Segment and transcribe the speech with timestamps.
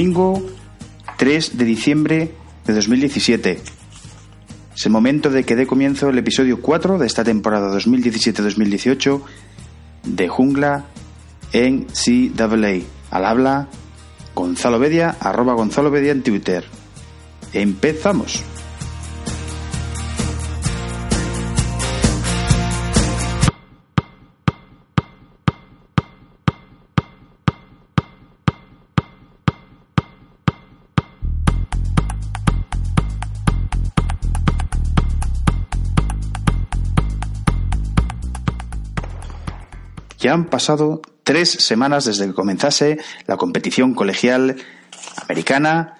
[0.00, 0.42] Domingo
[1.18, 2.32] 3 de diciembre
[2.64, 3.60] de 2017.
[4.74, 9.20] Es el momento de que dé comienzo el episodio 4 de esta temporada 2017-2018
[10.04, 10.86] de Jungla
[11.52, 12.80] en CAA.
[13.10, 13.68] Al habla
[14.34, 16.64] Gonzalo Bedia, arroba Gonzalo Bedia en Twitter.
[17.52, 18.42] Empezamos.
[40.20, 44.56] Ya han pasado tres semanas desde que comenzase la competición colegial
[45.22, 45.96] americana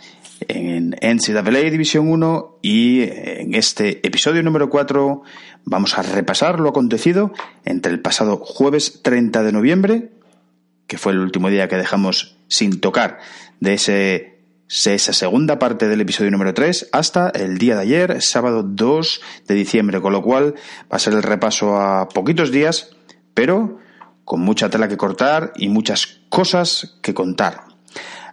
[0.47, 5.23] en NCAA División 1 y en este episodio número 4
[5.65, 7.33] vamos a repasar lo acontecido
[7.65, 10.11] entre el pasado jueves 30 de noviembre,
[10.87, 13.21] que fue el último día que dejamos sin tocar
[13.61, 18.63] de ese esa segunda parte del episodio número 3 hasta el día de ayer, sábado
[18.63, 20.57] 2 de diciembre, con lo cual
[20.93, 22.95] va a ser el repaso a poquitos días,
[23.33, 23.80] pero
[24.31, 27.65] con mucha tela que cortar y muchas cosas que contar.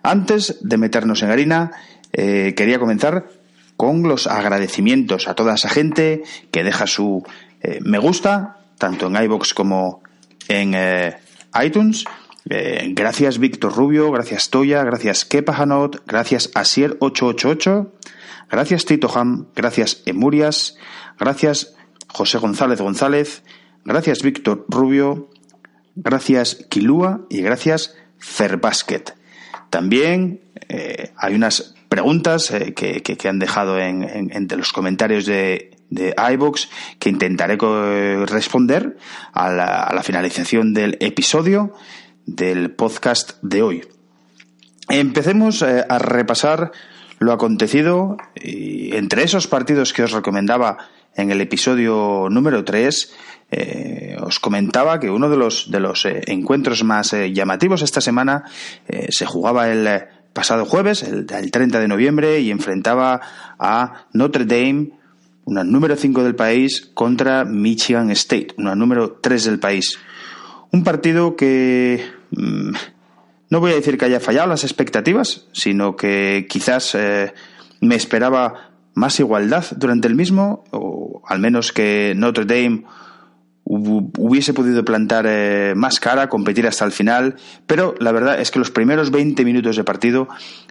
[0.03, 1.71] Antes de meternos en harina,
[2.13, 3.29] eh, quería comenzar
[3.77, 7.23] con los agradecimientos a toda esa gente que deja su
[7.63, 10.03] eh, me gusta, tanto en iBox como
[10.47, 11.17] en eh,
[11.63, 12.05] iTunes.
[12.45, 17.89] gracias Víctor Rubio, gracias Toya, gracias Kepa Hanot, gracias Asier888,
[18.51, 20.77] gracias Tito Ham, gracias Emurias,
[21.17, 21.73] gracias
[22.07, 23.41] José González González,
[23.83, 25.31] gracias Víctor Rubio,
[25.97, 29.15] gracias Kilua y gracias Ferbasket.
[29.69, 35.77] También eh, hay unas preguntas eh, que, que, han dejado en, entre los comentarios de,
[35.89, 36.69] de iVox
[36.99, 37.57] que intentaré
[38.25, 38.97] responder
[39.33, 41.73] a la, finalización del episodio
[42.25, 43.85] del podcast de hoy.
[44.89, 46.71] Empecemos eh, a repasar
[47.19, 50.77] lo acontecido entre esos partidos que os recomendaba
[51.15, 53.15] en el episodio número 3
[53.49, 58.01] eh, os comentaba que uno de los, de los eh, encuentros más eh, llamativos esta
[58.01, 58.43] semana
[59.09, 59.87] se jugaba el
[60.33, 63.21] pasado jueves, el, 30 de noviembre, y enfrentaba
[63.57, 64.91] a Notre Dame,
[65.45, 69.97] una número 5 del país, contra Michigan State, una número 3 del país.
[70.71, 72.71] Un partido que mm,
[73.49, 76.97] no voy a decir que haya fallado las expectativas, sino que quizás
[77.79, 82.83] me esperaba más igualdad durante el mismo, o al menos que Notre Dame
[83.69, 87.35] hubiese podido plantar eh, más cara, competir hasta el final,
[87.65, 90.27] pero la verdad es que los primeros 20 minutos de partido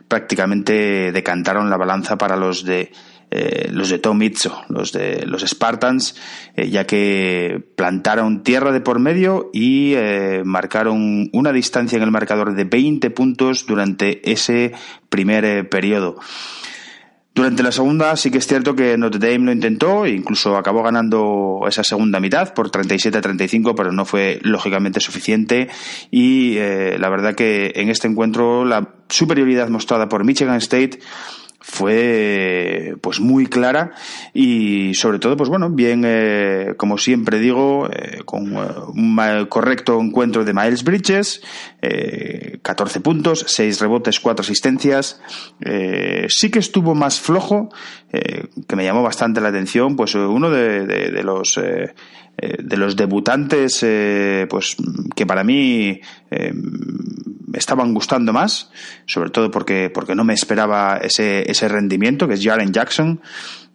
[0.08, 2.92] prácticamente decantaron la balanza para los de
[3.30, 6.14] eh, los de Tom Izzo, los de los Spartans,
[6.54, 9.94] eh, ya que plantaron tierra de por medio y
[10.44, 14.72] marcaron una distancia en el marcador de 20 puntos durante ese
[15.10, 16.16] primer periodo.
[17.36, 20.82] Durante la segunda sí que es cierto que Notre Dame lo intentó e incluso acabó
[20.82, 25.68] ganando esa segunda mitad por 37 a 35, pero no fue lógicamente suficiente.
[26.10, 30.98] Y eh, la verdad que en este encuentro la superioridad mostrada por Michigan State
[31.68, 33.90] fue pues muy clara
[34.32, 38.58] y sobre todo pues bueno bien eh, como siempre digo eh, con eh,
[38.94, 41.42] un correcto encuentro de Miles Bridges
[42.62, 45.20] 14 puntos 6 rebotes 4 asistencias.
[46.28, 47.68] Sí que estuvo más flojo
[48.10, 53.86] que me llamó bastante la atención pues uno de, de los de los debutantes
[54.48, 54.76] pues
[55.14, 56.00] que para mí
[57.52, 58.70] estaban gustando más,
[59.06, 63.20] sobre todo porque, porque no me esperaba ese, ese rendimiento, que es Jaren Jackson,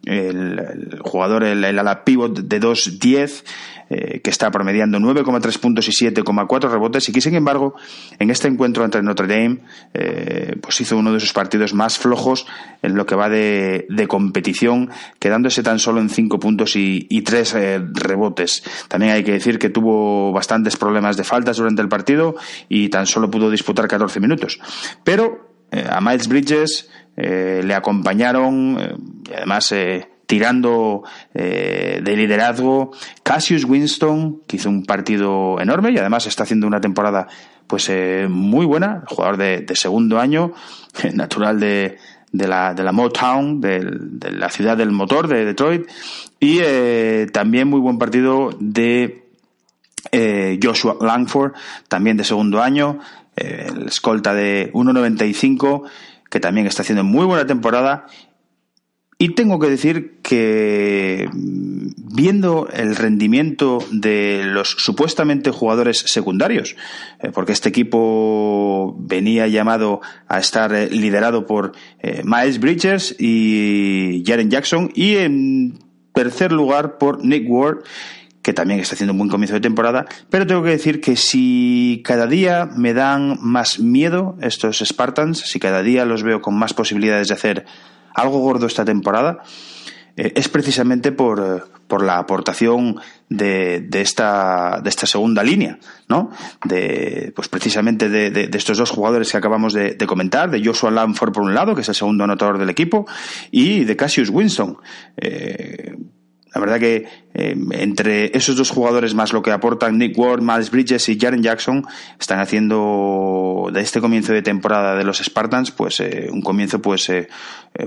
[0.04, 3.44] el, jugador, el, ala pivot de 2-10,
[3.90, 7.74] eh, que está promediando 9,3 puntos y 7,4 rebotes, y que sin embargo,
[8.18, 9.60] en este encuentro entre Notre Dame,
[9.94, 12.46] eh, pues hizo uno de sus partidos más flojos
[12.82, 17.22] en lo que va de, de competición, quedándose tan solo en 5 puntos y, y
[17.22, 18.64] 3 eh, rebotes.
[18.88, 22.34] También hay que decir que tuvo bastantes problemas de faltas durante el partido
[22.68, 24.58] y tan solo pudo disputar 14 minutos.
[25.04, 25.52] Pero
[25.88, 28.78] a Miles Bridges le acompañaron,
[29.28, 29.72] y además
[30.32, 31.02] tirando
[31.34, 32.92] eh, de liderazgo.
[33.22, 37.28] Cassius Winston, que hizo un partido enorme y además está haciendo una temporada
[37.66, 40.54] pues eh, muy buena, jugador de, segundo año,
[41.12, 41.98] natural de,
[42.32, 45.86] de la, de la Motown, de, la ciudad del motor de Detroit,
[46.40, 49.26] y eh, también muy buen partido de
[50.62, 51.52] Joshua Langford,
[51.88, 53.00] también de segundo año,
[53.36, 55.82] el escolta de 1.95,
[56.32, 58.06] que también está haciendo muy buena temporada.
[59.18, 66.74] Y tengo que decir que viendo el rendimiento de los supuestamente jugadores secundarios,
[67.20, 74.24] eh, porque este equipo venía llamado a estar eh, liderado por eh, Miles Bridges y
[74.26, 75.78] Jaren Jackson y en
[76.14, 77.84] tercer lugar por Nick Ward
[78.42, 82.02] que también está haciendo un buen comienzo de temporada, pero tengo que decir que si
[82.04, 86.74] cada día me dan más miedo estos Spartans, si cada día los veo con más
[86.74, 87.64] posibilidades de hacer
[88.14, 89.42] algo gordo esta temporada,
[90.16, 95.78] eh, es precisamente por, por la aportación de, de, esta, de esta segunda línea,
[96.08, 96.30] ¿no?
[96.64, 101.32] De, pues precisamente de, de estos dos jugadores que acabamos de, comentar, de Joshua Lamford
[101.32, 103.06] por un lado, que es el segundo anotador del equipo,
[103.50, 104.76] y de Cassius Winston.
[105.16, 105.96] Eh,
[106.54, 110.70] la verdad que eh, entre esos dos jugadores más lo que aportan Nick Ward, Miles
[110.70, 111.84] Bridges y Jaren Jackson
[112.18, 117.08] están haciendo de este comienzo de temporada de los Spartans pues eh, un comienzo pues
[117.08, 117.28] eh,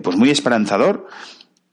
[0.03, 1.07] pues muy esperanzador.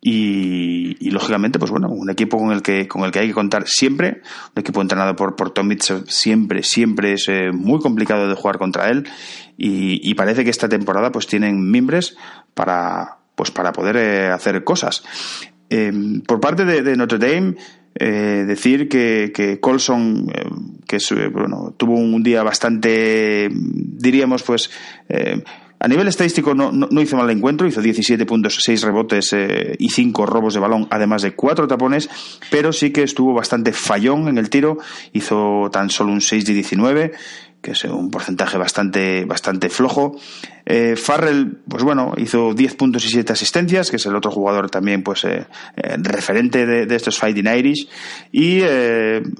[0.05, 3.69] Y, lógicamente pues bueno un equipo con el que con el que hay que contar
[3.69, 4.23] siempre
[4.57, 8.89] un equipo entrenado por por Tom Mitchell siempre siempre es muy complicado de jugar contra
[8.91, 9.09] él.
[9.57, 12.17] Y, parece que esta temporada pues tienen mimbres
[12.55, 15.05] para pues para poder hacer cosas
[15.73, 17.57] Em, por parte de, Notre Dame,
[17.95, 20.45] eh, decir que, que Colson, eh,
[20.87, 24.71] que eh, bueno, tuvo un día bastante, diríamos, pues,
[25.79, 29.35] a nivel estadístico no, no, hizo mal el encuentro, hizo 17 puntos, 6 rebotes
[29.79, 32.11] y 5 robos de balón, además de 4 tapones,
[32.51, 34.77] pero sí que estuvo bastante fallón en el tiro,
[35.15, 37.13] hizo tan solo un 6 de 19
[37.63, 40.17] que es un porcentaje bastante, bastante flojo.
[40.67, 44.69] Eh, Farrell, pues bueno, hizo 10 puntos y 7 asistencias, que es el otro jugador
[44.69, 47.89] también, pues, eh, eh, referente de, estos Fighting Irish.
[48.33, 48.61] Y,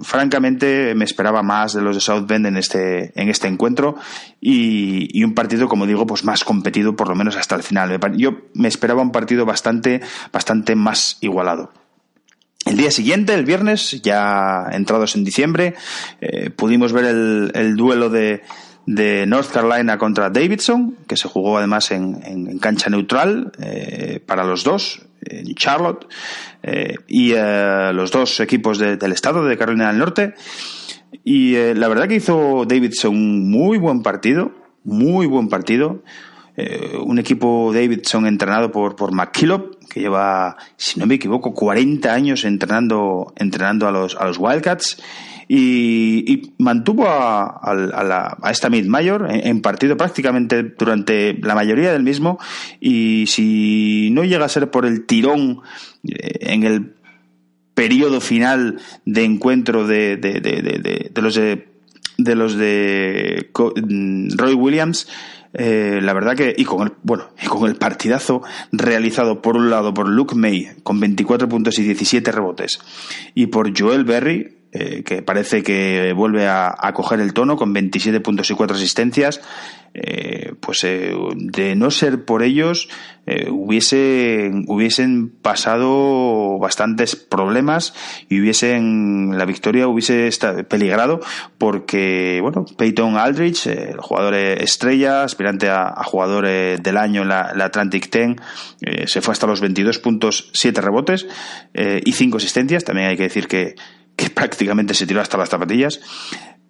[0.03, 3.97] francamente, me esperaba más de los de South Bend en este, en este encuentro.
[4.41, 7.99] Y, y, un partido, como digo, pues más competido, por lo menos hasta el final.
[8.17, 10.01] Yo me esperaba un partido bastante,
[10.33, 11.82] bastante más igualado.
[12.65, 15.75] El día siguiente, el viernes, ya entrados en diciembre,
[16.21, 18.43] eh, pudimos ver el, duelo de,
[18.87, 25.03] North Carolina contra Davidson, que se jugó además en, cancha neutral eh, para los dos,
[25.23, 26.07] en Charlotte,
[26.63, 30.35] eh, y los dos equipos del estado de Carolina del Norte.
[31.25, 34.53] Y la verdad que hizo Davidson un muy buen partido,
[34.85, 36.03] muy buen partido.
[36.55, 42.13] Eh, un equipo Davidson entrenado por, por McKillop, que lleva, si no me equivoco, 40
[42.13, 44.97] años entrenando, entrenando a los, a los Wildcats.
[45.49, 52.39] Y, mantuvo a, a, esta mid-mayor en, partido prácticamente durante la mayoría del mismo.
[52.81, 55.61] Y si no llega a ser por el tirón
[56.09, 56.95] eh, en el
[57.75, 61.69] periodo final de encuentro de, de, de, de los de,
[62.17, 65.07] de los de Roy Williams,
[65.55, 69.71] eh, la verdad que, y con el, bueno, y con el partidazo realizado por un
[69.71, 72.81] lado por Luke May con 24 puntos y 17 rebotes
[73.35, 77.75] y por Joel Berry, eh, que parece que vuelve a, a, coger el tono con
[77.75, 79.43] 27 puntos y 4 asistencias,
[79.95, 82.89] eh, pues eh, de no ser por ellos
[83.27, 87.93] eh, hubiesen, hubiesen pasado bastantes problemas
[88.31, 90.31] y hubiesen la victoria hubiese
[90.67, 91.21] peligrado
[91.59, 98.11] porque bueno Peyton Aldrich el jugador estrella aspirante a, jugador del año en la, Atlantic
[98.11, 101.27] 10 se fue hasta los 22 puntos 7 rebotes
[101.75, 102.85] y 5 asistencias.
[102.85, 103.75] También hay que decir que
[104.17, 106.01] que prácticamente se tiró hasta las zapatillas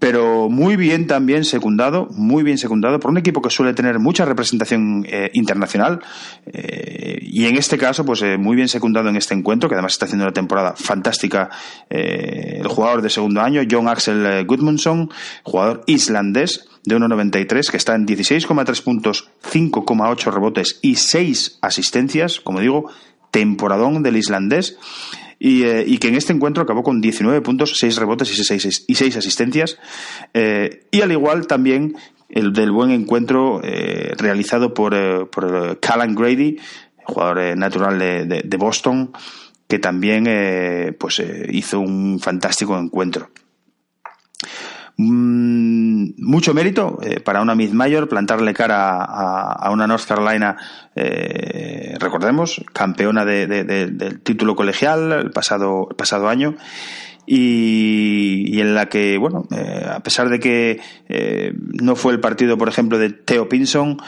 [0.03, 4.25] pero muy bien también secundado, muy bien secundado por un equipo que suele tener mucha
[4.25, 6.01] representación eh, internacional
[6.45, 9.93] eh, y en este caso pues eh, muy bien secundado en este encuentro que además
[9.93, 11.51] está haciendo una temporada fantástica
[11.89, 15.09] el jugador de segundo año John Axel Gudmundsson,
[15.45, 22.59] jugador islandés de 1.93 que está en 16,3 puntos, 5,8 rebotes y 6 asistencias, como
[22.59, 22.91] digo,
[23.31, 24.79] temporadón del islandés
[25.45, 28.95] eh, y, que en este encuentro acabó con 19 puntos, 6 rebotes y 6, y
[28.95, 29.77] 6 asistencias.
[30.35, 31.97] Eh, y al igual también
[32.29, 36.59] el del buen encuentro eh, realizado por, por Callan Grady,
[37.03, 39.11] jugador natural de, de, Boston,
[39.67, 41.21] que también pues
[41.51, 43.31] hizo un fantástico encuentro.
[45.05, 50.57] Mm, mucho mérito eh, para una Mid Mayor plantarle cara a, una North Carolina,
[50.95, 56.55] eh, recordemos, campeona del título colegial el pasado, el pasado año.
[57.25, 60.81] Y, en la que, bueno, eh, a pesar de que
[61.81, 63.99] no fue el partido, por ejemplo, de Theo Pinson,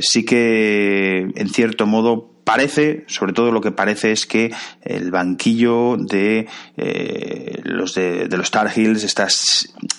[0.00, 4.52] sí que, en cierto modo, parece, sobre todo lo que parece es que
[4.82, 9.28] el banquillo de eh, los de, los Tar Heels está,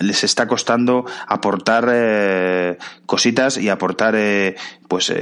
[0.02, 4.58] les está costando aportar eh, cositas y aportar, eh,
[4.90, 5.14] pues,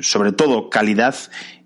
[0.00, 1.16] sobre todo calidad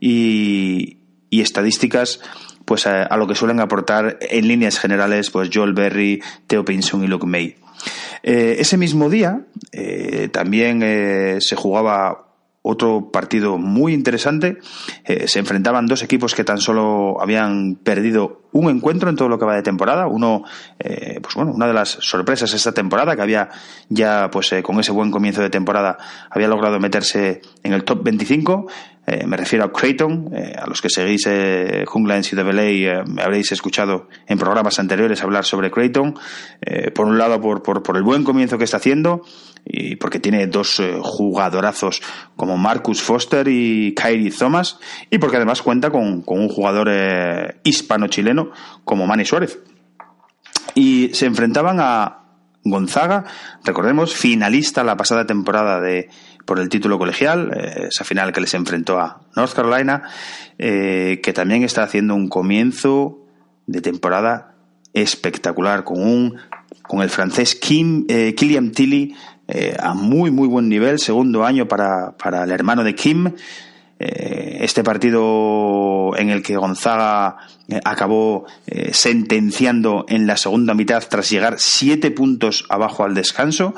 [0.01, 0.97] y,
[1.31, 2.21] estadísticas
[2.65, 7.09] pues a, lo que suelen aportar en líneas generales pues Joel Berry, Theo Pinson y
[7.09, 7.57] Luke May.
[8.23, 9.43] Ese mismo día
[10.33, 12.30] también se jugaba
[12.63, 14.59] otro partido muy interesante.
[15.27, 19.47] se enfrentaban dos equipos que tan solo habían perdido un encuentro en todo lo que
[19.47, 20.07] va de temporada.
[20.07, 20.45] Uno,
[20.79, 23.49] pues bueno, una de las sorpresas esta temporada que había
[23.89, 25.97] ya, pues con ese buen comienzo de temporada,
[26.29, 28.67] había logrado meterse en el top 25.
[29.11, 33.23] Eh, me refiero a Creighton, eh, a los que seguís eh, Jungla en CWA, me
[33.23, 36.15] habréis escuchado en programas anteriores hablar sobre Creighton.
[36.95, 39.23] por un lado, por, por, el buen comienzo que está haciendo,
[39.65, 42.03] y porque tiene dos jugadorazos
[42.37, 44.79] como Marcus Foster y Kyrie Thomas,
[45.11, 46.91] y porque además cuenta con, con un jugador
[47.63, 48.51] hispano-chileno
[48.85, 49.59] como Manny Suárez.
[50.75, 52.21] Y se enfrentaban a
[52.65, 53.25] Gonzaga,
[53.65, 56.11] recordemos, finalista la pasada temporada de
[56.45, 60.03] por el título colegial, eh, esa final que les enfrentó a North Carolina,
[60.59, 63.25] eh, que también está haciendo un comienzo
[63.67, 64.57] de temporada
[64.93, 66.39] espectacular con un
[66.83, 69.15] con el francés Kim, eh, Tilly
[69.79, 73.33] a muy muy buen nivel, segundo año para, para el hermano de Kim.
[73.99, 77.37] este partido en el que Gonzaga
[77.85, 78.47] acabó
[78.93, 83.75] sentenciando en la segunda mitad tras llegar siete puntos abajo al descanso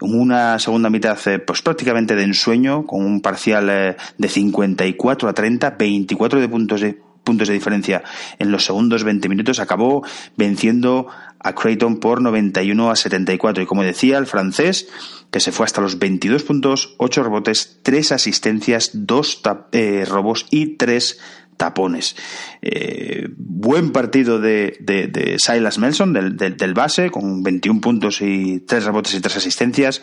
[0.00, 5.32] una segunda mitad eh, pues prácticamente de ensueño, con un parcial eh, de 54 a
[5.32, 8.02] 30, 24 de puntos de puntos de diferencia
[8.38, 10.02] en los segundos 20 minutos, acabó
[10.36, 11.08] venciendo
[11.38, 13.62] a Creighton por 91 a 74.
[13.62, 14.88] Y como decía, el francés,
[15.30, 19.42] que se fue hasta los 22 puntos, 8 rebotes, 3 asistencias, 2
[19.72, 21.18] eh, robos y 3
[21.58, 22.16] tapones.
[22.62, 29.14] Eh, buen partido de, de, Silas Melson, del, base, con 21 puntos y 3 rebotes
[29.14, 30.00] y 3 asistencias.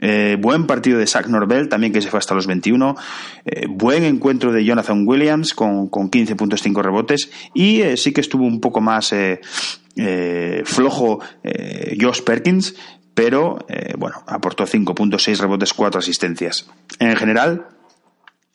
[0.00, 2.96] Eh, buen partido de Zach Norvell, también que se fue hasta los 21.
[3.44, 7.30] Eh, buen encuentro de Jonathan Williams, con, con 15 puntos, 5 rebotes.
[7.54, 9.14] Y sí que estuvo un poco más
[10.64, 11.20] flojo
[12.00, 12.74] Josh Perkins,
[13.14, 13.58] pero
[13.98, 16.66] bueno, aportó 5 puntos, 6 rebotes, 4 asistencias.
[16.98, 17.66] En general,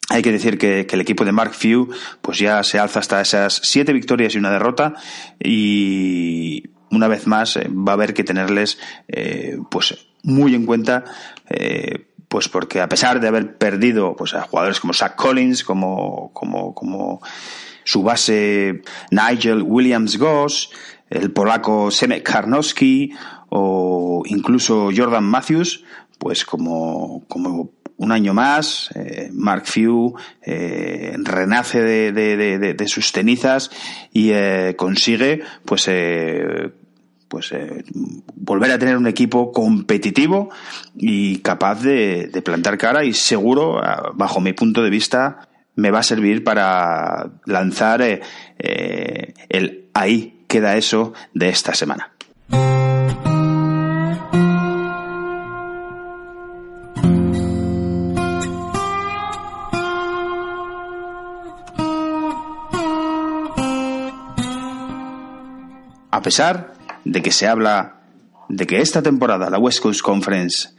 [0.10, 1.90] hay que decir que, el equipo de Mark Few
[2.22, 4.96] pues ya se alza hasta esas siete victorias y una derrota.
[5.40, 11.06] Y una vez más eh, va a haber que tenerles eh, pues muy en cuenta
[11.48, 16.32] eh, pues porque a pesar de haber perdido pues a jugadores como Zach Collins como
[16.34, 17.22] como como
[17.84, 20.72] su base Nigel Williams Goss
[21.10, 23.14] el polaco Semek Karnowski
[23.50, 25.86] o incluso Jordan Matthews
[26.18, 33.70] pues como como un año más, eh, Mark Few eh, renace de, sus cenizas
[34.12, 35.90] y eh, consigue pues
[37.28, 37.54] pues
[38.36, 40.50] volver a tener un equipo competitivo
[40.96, 43.80] y capaz de, plantar cara y seguro,
[44.16, 51.14] bajo mi punto de vista, me va a servir para lanzar el ahí queda eso
[51.36, 52.14] de esta semana.
[66.20, 66.74] A pesar
[67.06, 68.02] de que se habla
[68.50, 70.72] de que esta temporada la West Coast Conference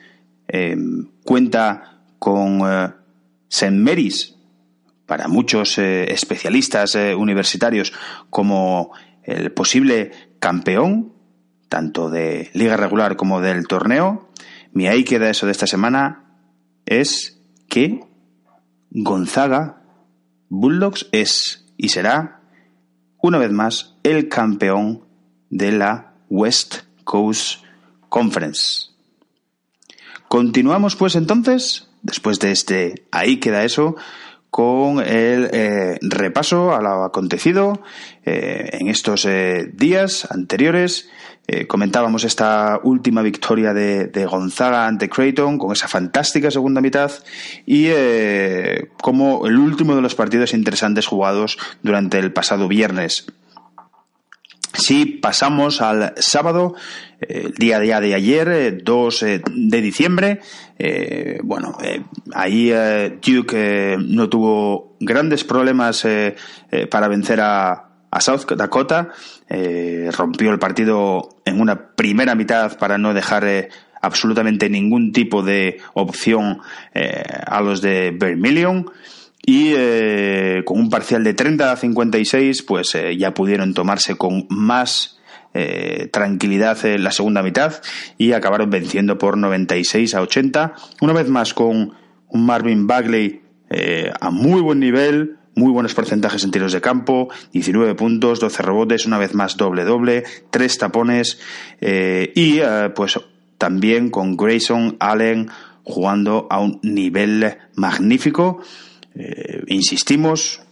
[0.48, 0.76] eh,
[1.24, 2.92] cuenta con eh,
[3.48, 3.74] St.
[3.74, 4.36] Mary's,
[5.06, 7.94] para muchos eh, especialistas universitarios,
[8.28, 8.92] como
[9.22, 11.14] el posible campeón,
[11.70, 14.28] tanto de liga regular como del torneo,
[14.74, 16.36] mi ahí queda eso de esta semana,
[16.84, 18.00] es que
[18.90, 19.80] Gonzaga
[20.50, 22.42] Bulldogs es y será,
[23.22, 25.08] una vez más, el campeón
[25.50, 27.62] de la West Coast
[28.08, 28.86] Conference.
[30.28, 33.96] Continuamos pues entonces, después de este ahí queda eso,
[34.50, 37.82] con el eh, repaso a lo acontecido
[38.24, 41.08] eh, en estos eh, días anteriores.
[41.66, 47.10] comentábamos esta última victoria de, de, Gonzaga ante Creighton con esa fantástica segunda mitad
[47.66, 47.90] y
[49.02, 53.26] como el último de los partidos interesantes jugados durante el pasado viernes.
[54.80, 56.74] Si pasamos al sábado,
[57.20, 60.40] el eh, día, día de ayer, 2 eh, eh, de diciembre,
[61.42, 61.76] bueno,
[62.32, 62.72] ahí
[63.20, 66.06] Duke no tuvo grandes problemas
[66.90, 67.86] para vencer a,
[68.18, 69.10] South Dakota,
[70.16, 73.68] rompió el partido en una primera mitad para no dejar
[74.00, 76.60] absolutamente ningún tipo de opción
[76.94, 78.90] a los de Vermilion
[79.44, 84.46] y eh, con un parcial de 30 a 56 pues eh, ya pudieron tomarse con
[84.48, 85.18] más
[85.54, 87.80] eh, tranquilidad en la segunda mitad
[88.18, 91.94] y acabaron venciendo por 96 a 80 una vez más con
[92.28, 93.42] un Marvin Bagley
[94.20, 99.06] a muy buen nivel muy buenos porcentajes en tiros de campo, 19 puntos, 12 rebotes,
[99.06, 101.38] una vez más doble-doble, tres tapones
[101.80, 102.60] y
[102.94, 103.20] pues
[103.58, 105.50] también con Grayson Allen
[105.84, 108.62] jugando a un nivel magnífico.
[109.66, 110.62] Insistimos,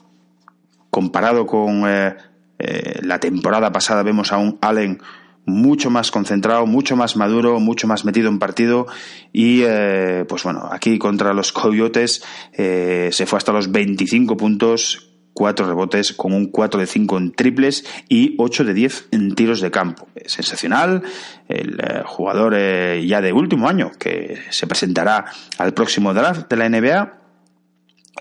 [0.91, 5.01] comparado con la temporada pasada vemos a un Allen
[5.49, 8.87] mucho más concentrado, mucho más maduro, mucho más metido en partido
[9.33, 15.11] y eh, pues bueno, aquí contra los Coyotes eh, se fue hasta los 25 puntos,
[15.33, 19.61] 4 rebotes con un 4 de 5 en triples y 8 de 10 en tiros
[19.61, 20.09] de campo.
[20.27, 21.03] Sensacional,
[21.49, 22.55] el eh, jugador
[23.01, 25.25] ya de último año que se presentará
[25.57, 27.19] al próximo draft de la NBA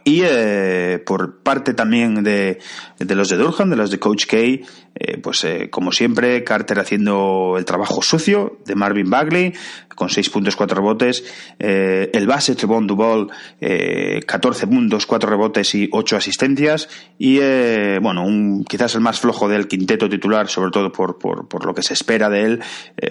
[0.04, 2.60] y eh, por parte también de,
[3.00, 6.80] de, los de Durham, de los de Coach K, eh, pues eh, como siempre, Carter
[6.80, 9.54] haciendo el trabajo sucio de Marvin Bagley,
[9.96, 11.24] con 6 puntos, 4 rebotes.
[11.60, 13.28] el base Trevon Duval,
[14.26, 16.88] 14 puntos, 4 rebotes y 8 asistencias.
[17.18, 17.40] Y
[18.00, 21.74] bueno, un, quizás el más flojo del quinteto titular, sobre todo por, por, por lo
[21.74, 22.60] que se espera de él,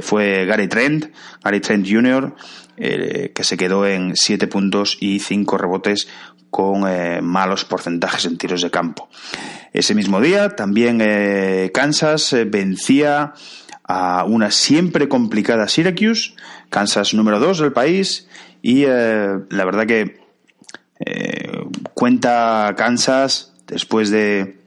[0.00, 1.06] fue Gary Trent,
[1.42, 2.34] Gary Trent Jr.,
[2.76, 6.06] que se quedó en 7 puntos y 5 rebotes
[6.50, 9.08] con eh, malos porcentajes en tiros de campo.
[9.72, 13.34] Ese mismo día también eh, Kansas eh, vencía
[13.84, 16.34] a una siempre complicada Syracuse,
[16.70, 18.28] Kansas número 2 del país,
[18.62, 20.18] y la verdad que
[21.94, 24.58] cuenta Kansas después de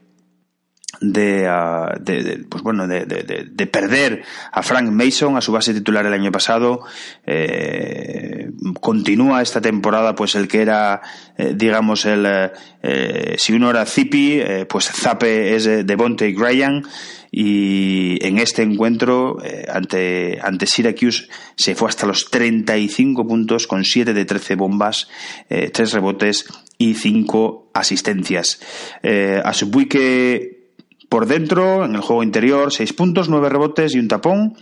[1.01, 6.05] de, ah, de, pues bueno de, de, perder a Frank Mason a su base titular
[6.05, 6.81] el año pasado
[7.25, 8.49] eh,
[8.81, 11.01] continúa esta temporada pues el que era
[11.37, 12.51] eh, digamos el
[12.81, 16.83] eh, si uno era Zippy pues Zape es de Devontae Graham
[17.31, 19.37] y en este encuentro
[19.71, 25.09] ante, ante Syracuse se fue hasta los 35 puntos con 7 de 13 bombas,
[25.47, 26.45] 3 rebotes
[26.79, 28.59] y 5 asistencias.
[29.43, 30.58] a su que
[31.09, 34.55] por dentro, en el juego interior, seis puntos, nueve rebotes y un tapón.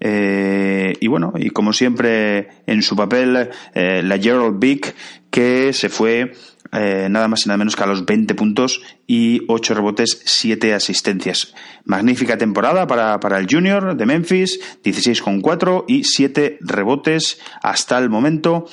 [0.00, 4.94] Eh, y bueno, y como siempre en su papel, eh, la Gerald Big,
[5.30, 6.32] que se fue
[6.72, 10.74] eh, nada más y nada menos que a los 20 puntos y 8 rebotes, 7
[10.74, 11.54] asistencias.
[11.86, 18.66] Magnífica temporada para, para el Junior de Memphis, 16,4 y 7 rebotes hasta el momento.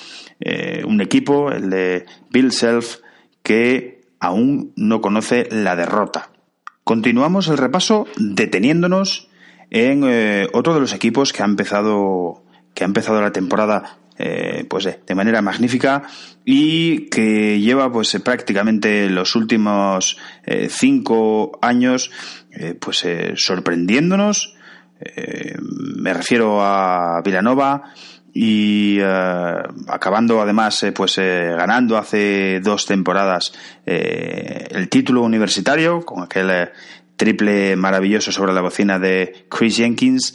[0.86, 2.98] un equipo, el de Bill Self,
[3.41, 6.32] que aún no conoce la derrota.
[6.84, 9.30] Continuamos el repaso deteniéndonos
[9.70, 14.65] en eh, otro de los equipos que ha empezado que ha empezado la temporada eh,
[14.70, 16.04] pues de, manera magnífica
[16.44, 22.12] y que lleva pues prácticamente los últimos eh, cinco años
[22.80, 24.56] pues sorprendiéndonos.
[25.96, 27.94] Me refiero a Villanova
[28.34, 33.54] y acabando además pues ganando hace dos temporadas
[33.86, 36.70] el título universitario con aquel
[37.22, 40.34] triple maravilloso sobre la bocina de Chris Jenkins.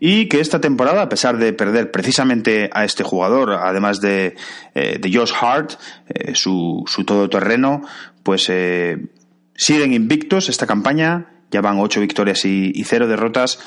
[0.00, 4.34] Y que esta temporada, a pesar de perder precisamente a este jugador, además de,
[4.74, 5.74] eh, de Josh Hart,
[6.08, 7.82] eh, su, su todoterreno,
[8.22, 8.96] pues eh,
[9.54, 13.58] siguen invictos esta campaña, ya van ocho victorias y, y cero derrotas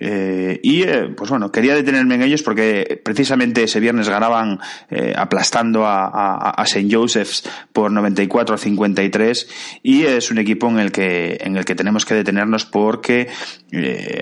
[0.00, 5.12] eh, y eh, pues bueno, quería detenerme en ellos porque precisamente ese viernes ganaban eh,
[5.16, 6.88] aplastando a, a, a St.
[6.90, 9.48] Joseph's por 94 a 53
[9.82, 13.28] y es un equipo en el que, en el que tenemos que detenernos porque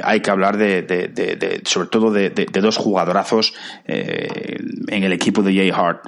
[0.03, 3.55] hay que hablar de, de, sobre todo de, dos jugadorazos
[3.87, 6.03] en el equipo de Jay Hart.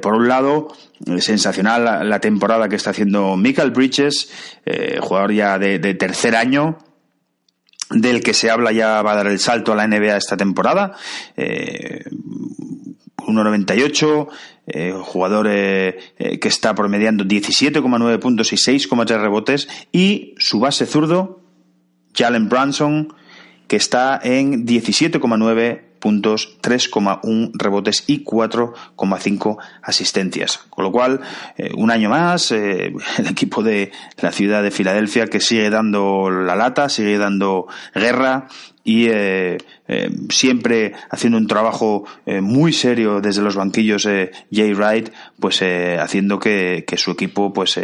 [0.00, 0.68] por un lado,
[1.18, 4.30] sensacional la, temporada que está haciendo Michael Bridges,
[5.00, 6.78] jugador ya de tercer año,
[7.90, 10.92] del que se habla ya va a dar el salto a la NBA esta temporada.
[11.36, 12.04] Eh,
[13.28, 14.28] 1.98,
[14.66, 19.68] eh, jugador eh, eh, que está promediando 17,9 puntos y 6,3 rebotes.
[19.92, 21.40] Y su base zurdo,
[22.14, 23.14] Jalen Branson,
[23.66, 30.58] que está en 17,9 puntos, 3,1 rebotes y 4,5 asistencias.
[30.70, 31.20] Con lo cual,
[31.56, 36.30] eh, un año más, eh, el equipo de la ciudad de Filadelfia que sigue dando
[36.30, 38.48] la lata, sigue dando guerra
[38.84, 39.58] y eh,
[40.30, 42.04] siempre haciendo un trabajo
[42.40, 45.62] muy serio desde los banquillos Jay Wright, pues
[45.98, 47.78] haciendo que, que, su equipo pues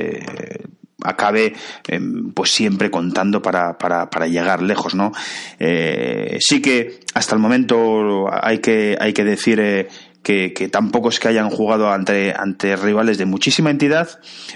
[1.05, 1.55] acabe
[1.87, 5.13] em, pues siempre contando para, para, para llegar lejos, ¿no?
[5.61, 9.89] Eh, sí que hasta el momento hay que, hay que decir eh,
[10.23, 14.09] que, tampoco es que hayan jugado ante, ante rivales de muchísima entidad,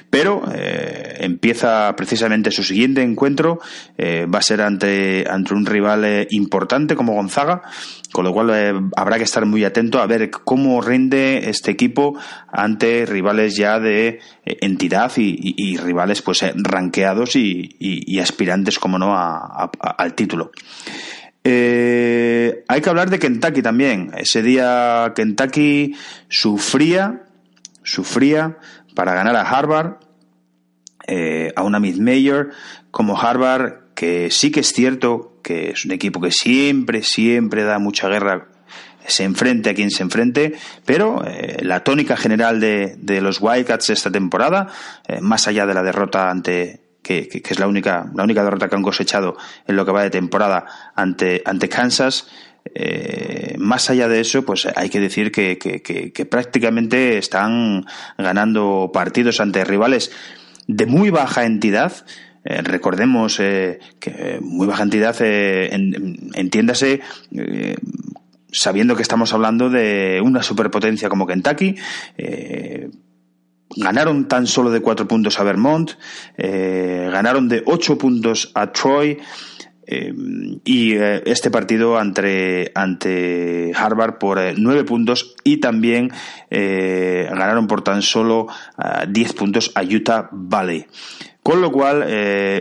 [0.08, 3.60] pero eh, empieza precisamente su siguiente encuentro,
[3.98, 7.62] va a ser ante, ante un rival importante como Gonzaga,
[8.12, 12.18] con lo cual habrá que estar muy atento a ver cómo rinde este equipo
[12.50, 20.52] ante rivales ya de entidad y, rivales pues ranqueados y, aspirantes, como no, al título.
[21.44, 24.12] Eh, hay que hablar de Kentucky también.
[24.16, 25.94] Ese día Kentucky
[26.28, 27.22] sufría,
[27.82, 28.58] sufría
[28.94, 29.98] para ganar a Harvard,
[31.06, 32.50] eh, a una mid-major
[32.90, 37.78] como Harvard, que sí que es cierto que es un equipo que siempre, siempre da
[37.78, 38.48] mucha guerra
[39.06, 40.52] se enfrente a quien se enfrente,
[40.84, 44.66] pero eh, la tónica general de, de, los Wildcats esta temporada,
[45.22, 48.82] más allá de la derrota ante que, es la única, la única derrota que han
[48.82, 52.28] cosechado en lo que va de temporada ante, ante Kansas.
[52.74, 57.86] Eh, más allá de eso, pues hay que decir que, que, prácticamente están
[58.18, 60.10] ganando partidos ante rivales
[60.66, 61.92] de muy baja entidad.
[62.50, 67.02] Eh, recordemos eh, que muy baja entidad, entiéndase,
[68.50, 71.76] sabiendo que estamos hablando de una superpotencia como Kentucky,
[73.76, 75.92] ganaron tan solo de cuatro puntos a Vermont,
[76.38, 79.18] eh, ganaron de ocho puntos a Troy.
[79.90, 80.12] Eh,
[80.64, 86.10] y eh, este partido ante, ante Harvard por nueve puntos y también
[86.50, 88.48] ganaron por tan solo
[89.08, 90.86] diez puntos a Utah Valley.
[91.42, 92.06] Con lo cual,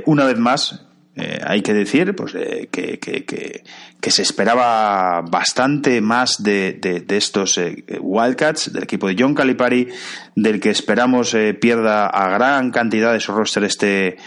[0.06, 0.88] una vez más,
[1.20, 7.18] eh, hay que decir pues, eh, que, que, que, se esperaba bastante más de, de,
[7.18, 9.88] estos eh, Wildcats, del equipo de John Calipari,
[10.36, 14.18] del que esperamos pierda a gran cantidad de su roster este,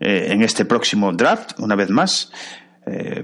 [0.00, 2.32] en este próximo draft, una vez más.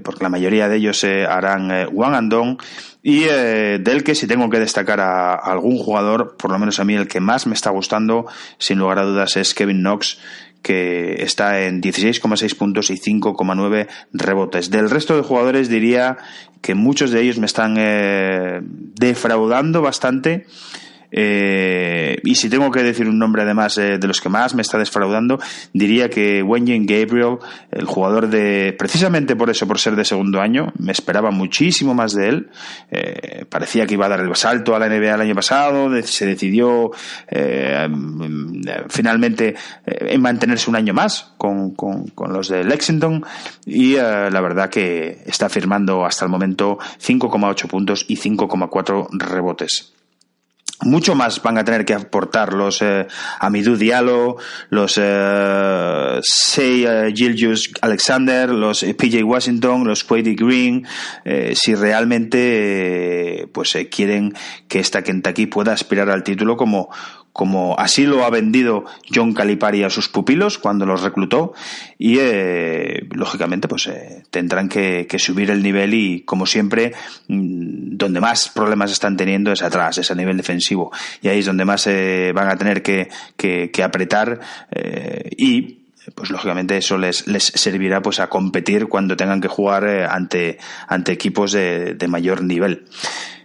[0.03, 2.57] porque la mayoría de ellos harán one and done
[3.03, 6.95] y del que si tengo que destacar a, algún jugador, por lo menos a mí
[6.95, 8.25] el que más me está gustando,
[8.57, 10.17] sin lugar a dudas, es Kevin Knox,
[10.61, 14.69] que está en 16,6 puntos y 5,9 rebotes.
[14.69, 16.17] Del resto de jugadores diría
[16.61, 20.45] que muchos de ellos me están eh, defraudando bastante
[21.11, 24.61] eh, y si tengo que decir un nombre además eh, de los que más me
[24.61, 25.39] está desfraudando,
[25.73, 27.37] diría que Wenjen Gabriel,
[27.71, 32.13] el jugador de, precisamente por eso, por ser de segundo año, me esperaba muchísimo más
[32.13, 32.49] de él.
[32.89, 36.25] Eh, parecía que iba a dar el salto a la NBA el año pasado, se
[36.25, 36.91] decidió
[38.89, 43.23] finalmente en mantenerse un año más con, con, con los de Lexington
[43.65, 49.93] y la verdad que está firmando hasta el momento 5,8 puntos y 5,4 rebotes
[50.83, 53.07] mucho más van a tener que aportar los eh,
[53.39, 54.37] Amidou Diallo,
[54.69, 57.13] los eh, Say eh,
[57.81, 60.85] Alexander, los eh, PJ Washington, los Quady Green,
[61.25, 64.33] eh, si realmente pues quieren
[64.67, 66.89] que esta Kentucky pueda aspirar al título como
[67.33, 71.53] como así lo ha vendido John Calipari a sus pupilos cuando los reclutó
[71.97, 76.93] y eh, lógicamente pues eh, tendrán que, subir el nivel y como siempre
[77.27, 80.91] mm, donde más problemas están teniendo es atrás, es a nivel defensivo.
[81.21, 84.39] Y ahí es donde más eh, van a tener que, que, apretar
[85.37, 85.80] y
[86.15, 91.11] pues lógicamente eso les, les servirá pues a competir cuando tengan que jugar ante, ante
[91.11, 92.85] equipos de, de mayor nivel.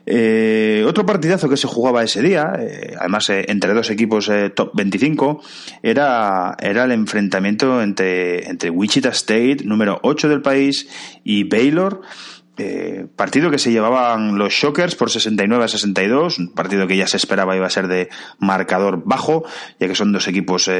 [0.09, 4.71] Eh, otro partidazo que se jugaba ese día, eh, además eh, entre dos equipos top
[4.75, 5.43] 25,
[5.83, 10.89] era, era el enfrentamiento entre, entre Wichita State, número 8 del país,
[11.25, 12.03] y Baylor.
[13.17, 17.17] Partido que se llevaban los Shockers por 69 a 62, un partido que ya se
[17.17, 19.45] esperaba iba a ser de marcador bajo,
[19.79, 20.71] ya que son dos equipos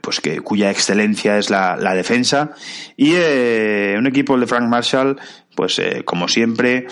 [0.00, 2.52] pues que cuya excelencia es la, la defensa.
[2.96, 5.18] Y un equipo de Frank Marshall,
[5.54, 6.86] pues como siempre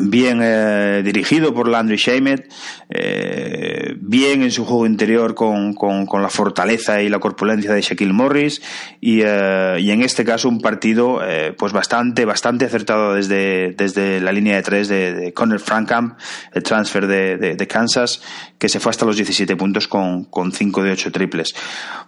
[0.00, 2.52] bien eh, dirigido por Landry Shamet,
[2.90, 8.12] eh, bien en su juego interior con, con, la fortaleza y la corpulencia de Shaquille
[8.12, 8.60] Morris
[9.00, 11.20] y, eh, y en este caso un partido
[11.58, 16.18] pues bastante bastante acertado desde, desde la línea de tres de, de Connor Frankamp,
[16.52, 18.22] el transfer de, de, Kansas,
[18.58, 21.54] que se fue hasta los 17 puntos con, con 5 de 8 triples.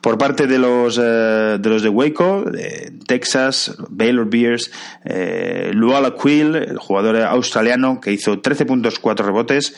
[0.01, 2.45] Por parte de los, de, los de Waco,
[3.07, 4.71] Texas, Baylor Bears,
[5.73, 9.75] Luala Quill, el jugador australiano que hizo 13 puntos, 4 rebotes,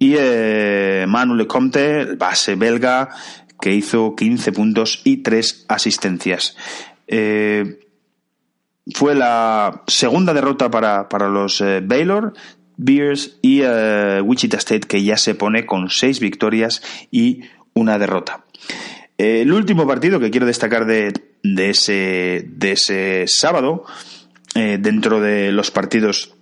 [0.00, 3.10] y eh, Manu Lecomte, el base belga,
[3.60, 6.56] que hizo 15 puntos y 3 asistencias.
[7.06, 7.80] Eh,
[8.94, 12.32] fue la segunda derrota para, para los eh, Baylor,
[12.78, 13.60] Bears y
[14.22, 17.42] Wichita State, que ya se pone con 6 victorias y
[17.74, 18.46] una derrota.
[19.18, 23.84] el último partido que quiero destacar de, de, ese, de ese sábado,
[24.54, 26.34] dentro de los partidos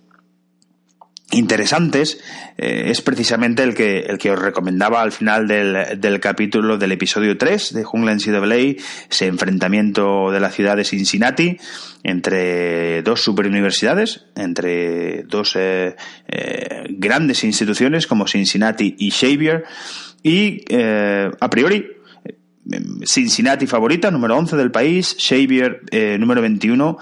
[1.31, 2.19] interesantes
[2.57, 6.91] eh, es precisamente el que, el que os recomendaba al final del, del capítulo del
[6.91, 11.57] episodio 3 de Jungla NCAA, ese enfrentamiento de la ciudad de Cincinnati
[12.03, 15.95] entre dos superuniversidades, entre dos eh,
[16.27, 19.65] eh, grandes instituciones como Cincinnati y Xavier,
[20.21, 21.85] y a priori
[23.05, 25.81] Cincinnati favorita, número 11 del país, Xavier
[26.19, 26.97] número 21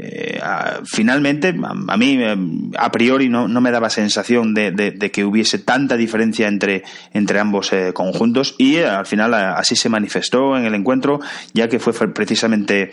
[0.00, 0.38] eh,
[0.84, 1.52] finalmente,
[1.88, 2.36] a, mí eh,
[2.78, 7.92] a priori no, me daba sensación de, que hubiese tanta diferencia entre, entre ambos eh,
[7.92, 11.18] conjuntos y al final así se manifestó en el encuentro,
[11.52, 12.92] ya que fue precisamente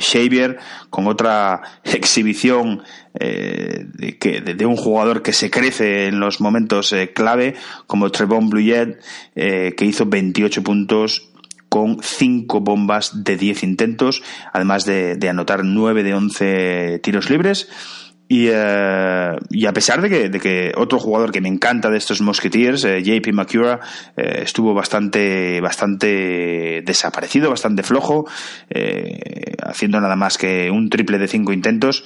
[0.00, 6.94] Xavier con otra exhibición de, que, de, un jugador que se crece en los momentos
[7.12, 7.54] clave,
[7.86, 8.98] como Trevon Bluyet,
[9.34, 11.29] que hizo 28 puntos
[11.70, 17.68] con 5 bombas de 10 intentos, además de, anotar 9 de 11 tiros libres.
[18.28, 21.98] Y, eh, y, a pesar de que, de que, otro jugador que me encanta de
[21.98, 23.80] estos Musketeers, eh, JP McCura,
[24.16, 28.26] eh, estuvo bastante, bastante desaparecido, bastante flojo,
[29.62, 32.04] haciendo nada más que un triple de cinco intentos.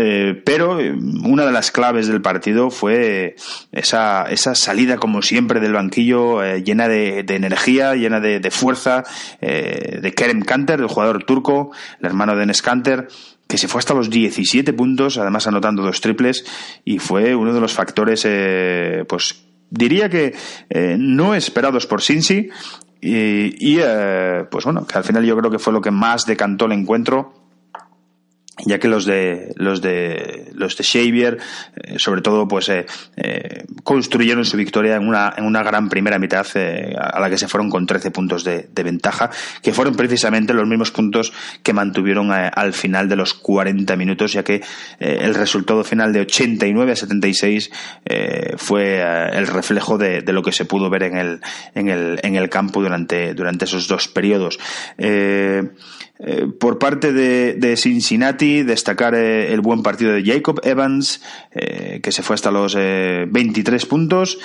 [0.00, 0.92] Eh, pero eh,
[1.24, 3.34] una de las claves del partido fue
[3.72, 9.02] esa, esa salida, como siempre, del banquillo eh, llena de, energía, llena de, fuerza,
[9.40, 13.08] de Kerem Kanter, el jugador turco, el hermano de Enes Kanter,
[13.48, 16.44] que se fue hasta los 17 puntos, además anotando dos triples,
[16.84, 18.26] y fue uno de los factores,
[19.08, 20.34] pues diría que
[20.98, 22.50] no esperados por Cincy,
[23.00, 23.80] y, y
[24.50, 27.37] pues bueno, que al final yo creo que fue lo que más decantó el encuentro
[28.66, 31.38] ya que los de los de los de Xavier
[31.76, 36.18] eh, sobre todo pues eh, eh, construyeron su victoria en una en una gran primera
[36.18, 36.46] mitad
[36.96, 39.30] a la que se fueron con 13 puntos de, ventaja
[39.62, 44.42] que fueron precisamente los mismos puntos que mantuvieron al final de los 40 minutos ya
[44.42, 44.62] que
[44.98, 47.70] el resultado final de 89 a 76
[48.56, 49.00] fue
[49.36, 51.40] el reflejo de, de, lo que se pudo ver en el
[51.74, 54.58] en el en el campo durante durante esos dos periodos
[56.20, 62.10] eh, por parte de, Cincinnati, destacar eh, el buen partido de Jacob Evans, eh, que
[62.12, 64.38] se fue hasta los 23 puntos.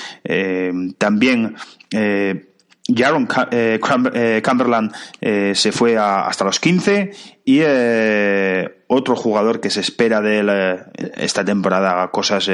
[0.97, 1.55] también
[2.95, 4.91] Jaron Cumberland
[5.55, 7.11] se fue hasta los 15
[7.45, 7.59] y
[8.93, 10.49] otro jugador que se espera de él
[11.17, 12.49] esta temporada cosas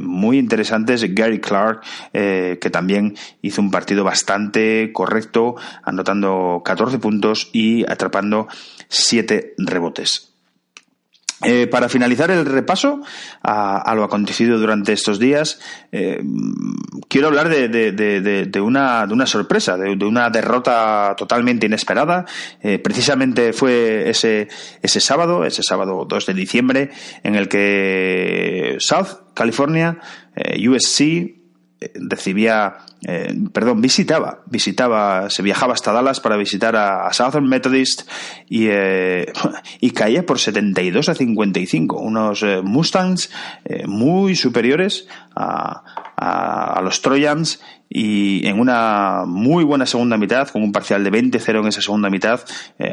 [0.00, 1.82] muy interesantes, Gary Clark,
[2.12, 8.48] que también hizo un partido bastante correcto, anotando 14 puntos y atrapando
[8.88, 10.33] 7 rebotes.
[11.42, 13.02] Eh, para finalizar el repaso
[13.42, 16.22] a, lo acontecido durante estos días, eh,
[17.08, 22.24] quiero hablar de, una, de una sorpresa, de, una derrota totalmente inesperada.
[22.62, 24.48] Eh, precisamente fue ese,
[24.80, 26.90] ese sábado, ese sábado 2 de diciembre,
[27.22, 29.98] en el que South California,
[30.66, 31.34] USC,
[31.94, 38.08] recibía, eh, perdón, visitaba, visitaba, se viajaba hasta Dallas para visitar a, Southern Methodist
[38.48, 39.30] y, eh,
[39.80, 43.30] y caía por 72 a 55, unos eh, Mustangs
[43.86, 45.84] muy superiores a,
[46.16, 51.60] a, los Trojans y en una muy buena segunda mitad, con un parcial de 20-0
[51.60, 52.40] en esa segunda mitad,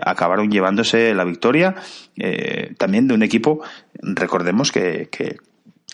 [0.02, 1.76] acabaron llevándose la victoria.
[2.78, 3.62] también de un equipo,
[3.94, 5.38] recordemos que, que,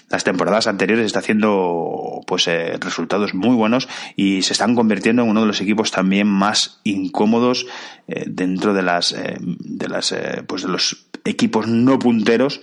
[0.09, 5.29] las temporadas anteriores está haciendo pues eh, resultados muy buenos y se están convirtiendo en
[5.29, 7.67] uno de los equipos también más incómodos
[8.07, 10.15] eh, dentro de las eh, de las
[10.47, 12.61] pues de los equipos no punteros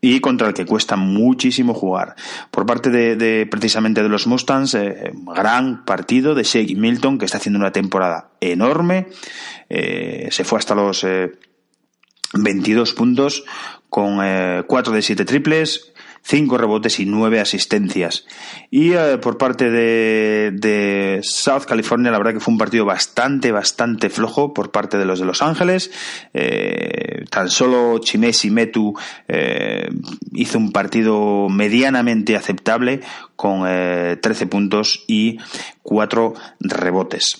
[0.00, 2.14] y contra el que cuesta muchísimo jugar.
[2.50, 4.76] Por parte de, precisamente de los Mustangs,
[5.34, 9.06] gran partido de Shake Milton, que está haciendo una temporada enorme.
[9.66, 11.06] se fue hasta los
[12.34, 13.44] 22 puntos
[13.88, 14.18] con
[14.66, 15.93] 4 de 7 triples,
[16.24, 18.26] cinco rebotes y nueve asistencias.
[18.70, 23.52] Y eh, por parte de, de, South California, la verdad que fue un partido bastante,
[23.52, 25.90] bastante flojo por parte de los de Los Ángeles.
[26.32, 28.94] Eh, tan solo Chimesi Metu
[29.28, 29.90] eh,
[30.32, 33.00] hizo un partido medianamente aceptable
[33.36, 35.38] con 13 puntos y
[35.82, 37.38] cuatro rebotes.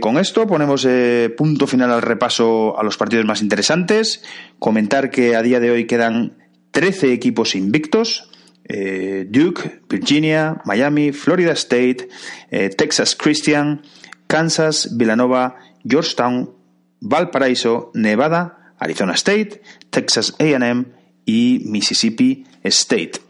[0.00, 0.88] con esto ponemos
[1.36, 4.24] punto final al repaso a los partidos más interesantes.
[4.58, 6.39] Comentar que a día de hoy quedan
[6.70, 8.30] 13 equipos invictos.
[8.64, 12.08] Eh, Duke, Virginia, Miami, Florida State,
[12.50, 13.82] eh, Texas Christian,
[14.28, 16.54] Kansas, Villanova, Georgetown,
[17.00, 20.86] Valparaiso, Nevada, Arizona State, Texas AM
[21.24, 23.20] y Mississippi State.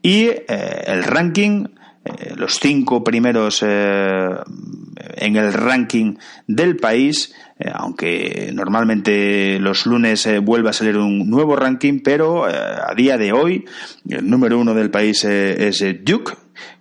[0.00, 0.44] Y eh,
[0.86, 1.66] el ranking,
[2.36, 7.34] los cinco primeros en el ranking del país,
[7.72, 13.64] aunque normalmente los lunes vuelve a salir un nuevo ranking, pero a día de hoy
[14.08, 16.34] el número uno del país es Duke,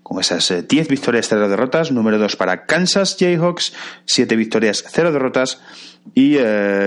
[0.04, 1.92] con esas 10 victorias, 0 derrotas.
[1.92, 3.74] Número 2 para Kansas Jayhawks,
[4.06, 5.62] 7 victorias, 0 derrotas.
[6.14, 6.38] Y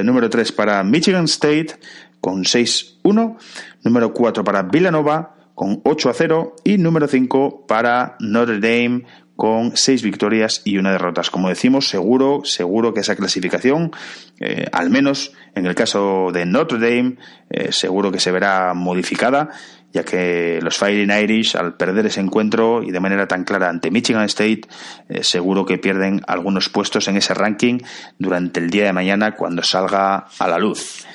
[0.05, 1.79] número 3 para Michigan State,
[2.21, 3.39] con 6-1.
[3.83, 9.05] Número 4 para Villanova con 8 a 0 y número 5 para Notre Dame
[9.37, 11.23] con 6 victorias y una derrota.
[11.31, 13.91] Como decimos, seguro, seguro que esa clasificación,
[14.39, 17.17] eh, al menos en el caso de Notre Dame,
[17.49, 19.51] eh, seguro que se verá modificada,
[19.95, 23.91] ya que los Fighting Irish, al perder ese encuentro y de manera tan clara ante
[23.91, 24.63] Michigan State,
[25.09, 27.79] eh, seguro que pierden algunos puestos en ese ranking
[28.19, 31.07] durante el día de mañana cuando salga a la luz.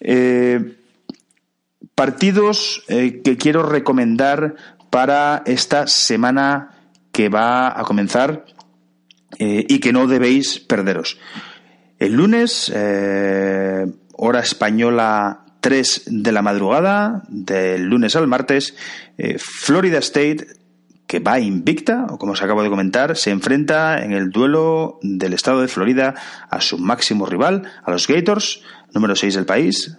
[0.00, 0.77] Eh,
[1.94, 4.56] partidos eh, que quiero recomendar
[4.90, 6.70] para esta semana
[7.12, 8.44] que va a comenzar
[9.38, 11.18] eh, y que no debéis perderos.
[11.98, 18.76] El lunes, hora española 3 de la madrugada, del lunes al martes,
[19.38, 20.46] Florida State
[21.08, 25.32] que va invicta, o como os acabo de comentar, se enfrenta en el duelo del
[25.32, 26.14] estado de Florida
[26.50, 29.96] a su máximo rival, a los Gators, número 6 del país.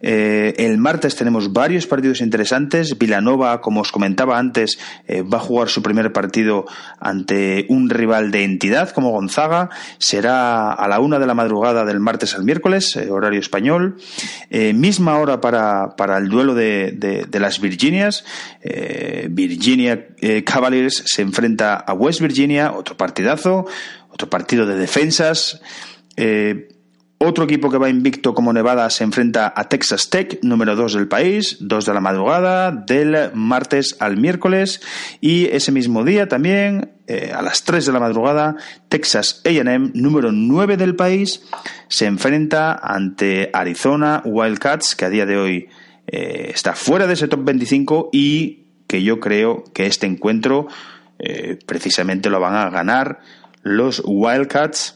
[0.00, 2.98] Eh, el martes tenemos varios partidos interesantes.
[2.98, 6.66] Villanova, como os comentaba antes, eh, va a jugar su primer partido
[6.98, 9.70] ante un rival de entidad como Gonzaga.
[9.98, 13.96] Será a la una de la madrugada del martes al miércoles, eh, horario español.
[14.50, 18.24] misma hora para, para el duelo de, de, las Virginias.
[19.28, 20.06] Virginia
[20.44, 23.66] Cavaliers se enfrenta a West Virginia, otro partidazo,
[24.10, 25.60] otro partido de defensas.
[27.18, 31.08] Otro equipo que va invicto como Nevada se enfrenta a Texas Tech, número 2 del
[31.08, 34.82] país, 2 de la madrugada, del martes al miércoles.
[35.22, 38.56] Y ese mismo día también, eh, a las 3 de la madrugada,
[38.90, 41.42] Texas AM, número 9 del país,
[41.88, 45.68] se enfrenta ante Arizona Wildcats, que a día de hoy
[46.08, 50.68] eh, está fuera de ese top 25 y que yo creo que este encuentro
[51.18, 53.20] eh, precisamente lo van a ganar
[53.62, 54.95] los Wildcats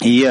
[0.00, 0.30] y eh,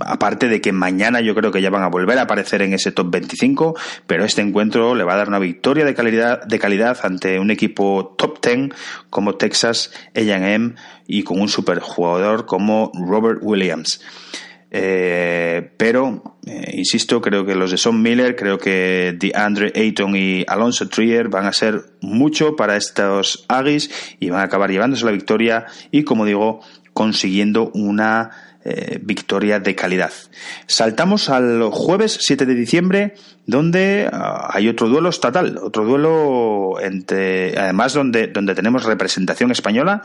[0.00, 2.92] aparte de que mañana yo creo que ya van a volver a aparecer en ese
[2.92, 6.98] top 25, pero este encuentro le va a dar una victoria de calidad, de calidad
[7.02, 8.70] ante un equipo top 10
[9.10, 14.00] como Texas AM y con un superjugador como Robert Williams.
[14.74, 20.44] Eh, pero, eh, insisto, creo que los de Son Miller, creo que DeAndre Ayton y
[20.48, 25.10] Alonso Trier van a ser mucho para estos Aggies y van a acabar llevándose la
[25.10, 26.60] victoria y, como digo,
[26.94, 28.30] consiguiendo una
[28.64, 30.12] eh, victoria de calidad.
[30.68, 37.58] Saltamos al jueves 7 de diciembre, donde ah, hay otro duelo estatal, otro duelo entre,
[37.58, 40.04] además donde, donde tenemos representación española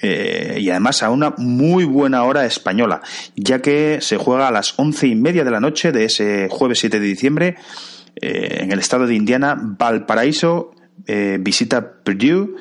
[0.00, 3.02] eh, y además a una muy buena hora española,
[3.34, 6.78] ya que se juega a las once y media de la noche de ese jueves
[6.78, 7.56] 7 de diciembre
[8.14, 10.70] eh, en el estado de Indiana, Valparaíso
[11.40, 12.54] visita Purdue.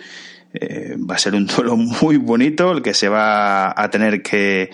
[1.08, 4.72] va a ser un duelo muy bonito el que se va a tener que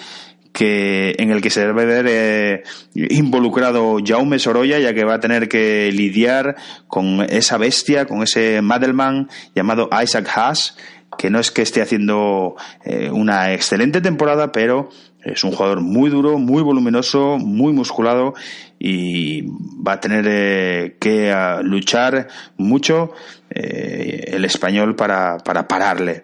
[0.54, 2.64] que en el que se debe ver eh,
[2.94, 6.56] involucrado Jaume Sorolla, ya que va a tener que lidiar
[6.88, 10.78] con esa bestia, con ese Madelman llamado Isaac Haas,
[11.18, 14.90] que no es que esté haciendo eh, una excelente temporada, pero
[15.24, 18.36] es un jugador muy duro, muy voluminoso, muy musculado
[18.78, 23.12] y va a tener eh, que luchar mucho
[23.50, 26.24] el español para, para pararle.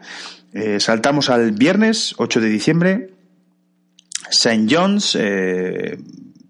[0.79, 3.18] saltamos al viernes 8 de diciembre
[4.29, 4.69] St.
[4.69, 5.97] John's eh,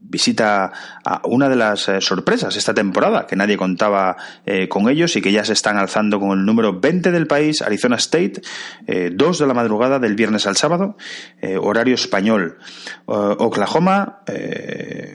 [0.09, 0.71] visita
[1.05, 5.21] a una de las eh, sorpresas esta temporada, que nadie contaba eh, con ellos y
[5.21, 8.41] que ya se están alzando con el número 20 del país, Arizona State,
[8.87, 10.97] eh, 2 de la madrugada del viernes al sábado,
[11.41, 12.57] eh, horario español.
[13.05, 14.19] Oklahoma,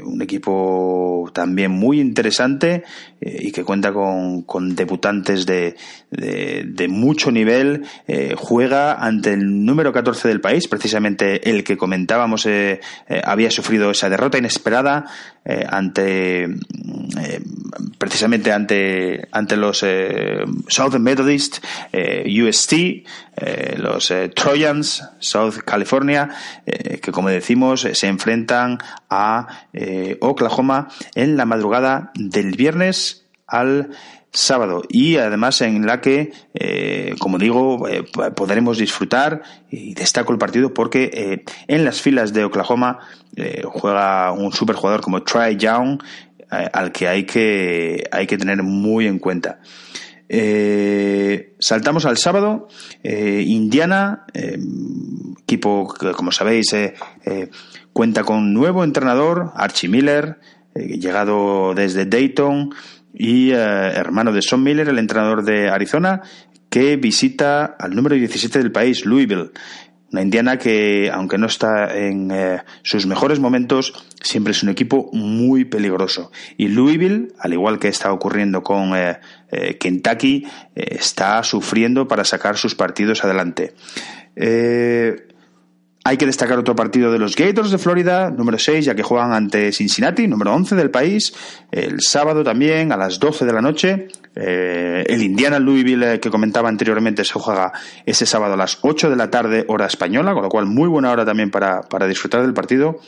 [0.05, 2.83] un equipo también muy interesante
[3.21, 5.77] y que cuenta con, con debutantes de,
[6.11, 7.85] de, de, mucho nivel,
[8.37, 12.49] juega ante el número 14 del país, precisamente el que comentábamos
[13.25, 14.84] había sufrido esa derrota inesperada
[15.45, 17.41] eh, ante eh,
[17.99, 21.59] precisamente ante ante los eh, Southern Methodist
[22.27, 23.07] UST
[23.77, 26.31] los Trojans South California
[26.65, 28.79] que como decimos se enfrentan
[29.11, 29.67] a
[30.21, 33.91] Oklahoma en la madrugada del viernes al
[34.35, 38.03] sábado y además en la que, eh, como digo, eh,
[38.35, 42.99] podremos disfrutar y destaco el partido porque eh, en las filas de Oklahoma
[43.65, 46.01] juega un superjugador como Trey Young
[46.51, 49.59] al que hay que hay que tener muy en cuenta.
[51.59, 52.69] saltamos al sábado.
[53.03, 54.25] Indiana
[55.43, 56.77] equipo que, como sabéis,
[57.93, 60.39] cuenta con nuevo entrenador, Archie Miller,
[60.77, 62.71] llegado desde Dayton,
[63.15, 66.23] y hermano de Son Miller, el entrenador de Arizona,
[66.75, 69.53] que visita al número 17 del país, Louisville.
[70.11, 75.11] Una Indiana que, aunque no está en eh, sus mejores momentos, siempre es un equipo
[75.13, 76.31] muy peligroso.
[76.57, 79.19] Y Louisville, al igual que está ocurriendo con eh,
[79.51, 83.75] eh, Kentucky, está sufriendo para sacar sus partidos adelante.
[86.07, 89.33] Hay que destacar otro partido de los Gators de Florida, número 6, ya que juegan
[89.33, 91.33] ante Cincinnati, número 11 del país,
[91.73, 94.09] el sábado también a las 12 de la noche.
[94.37, 97.73] Eh, el Indiana Louisville que comentaba anteriormente se juega
[98.05, 101.11] ese sábado a las 8 de la tarde, hora española, con lo cual muy buena
[101.11, 103.01] hora también para, para disfrutar del partido.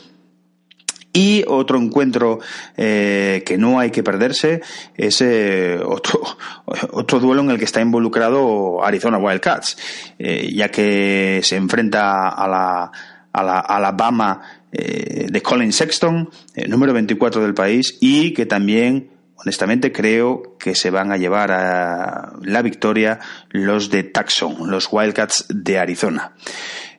[1.17, 2.41] Y otro encuentro
[2.77, 4.61] eh, que no hay que perderse
[4.95, 6.21] es eh, otro,
[6.93, 9.79] otro duelo en el que está involucrado Arizona Wildcats,
[10.19, 12.93] eh, ya que se enfrenta a la,
[13.33, 14.43] a la Alabama
[14.73, 16.29] de Colin Sexton,
[16.69, 22.35] número 24 del país, y que también honestamente creo que se van a llevar a
[22.43, 26.33] la victoria los de Tucson, los Wildcats de Arizona.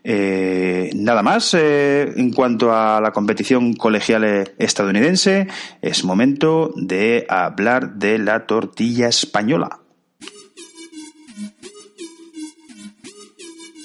[0.09, 5.47] Eh, nada más eh, en cuanto a la competición colegial estadounidense,
[5.81, 9.81] es momento de hablar de la tortilla española.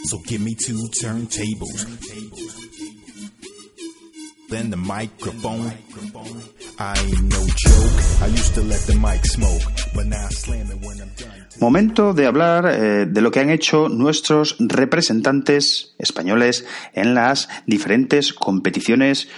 [0.04, 1.86] So give me two turntables.
[4.48, 5.72] Then the microphone.
[6.78, 8.22] I ain't no joke.
[8.22, 9.62] I used to let the mic smoke,
[9.92, 11.41] but now I slam it when I'm done.
[11.60, 18.32] Momento de hablar eh, de lo que han hecho nuestros representantes españoles en las diferentes
[18.32, 19.28] competiciones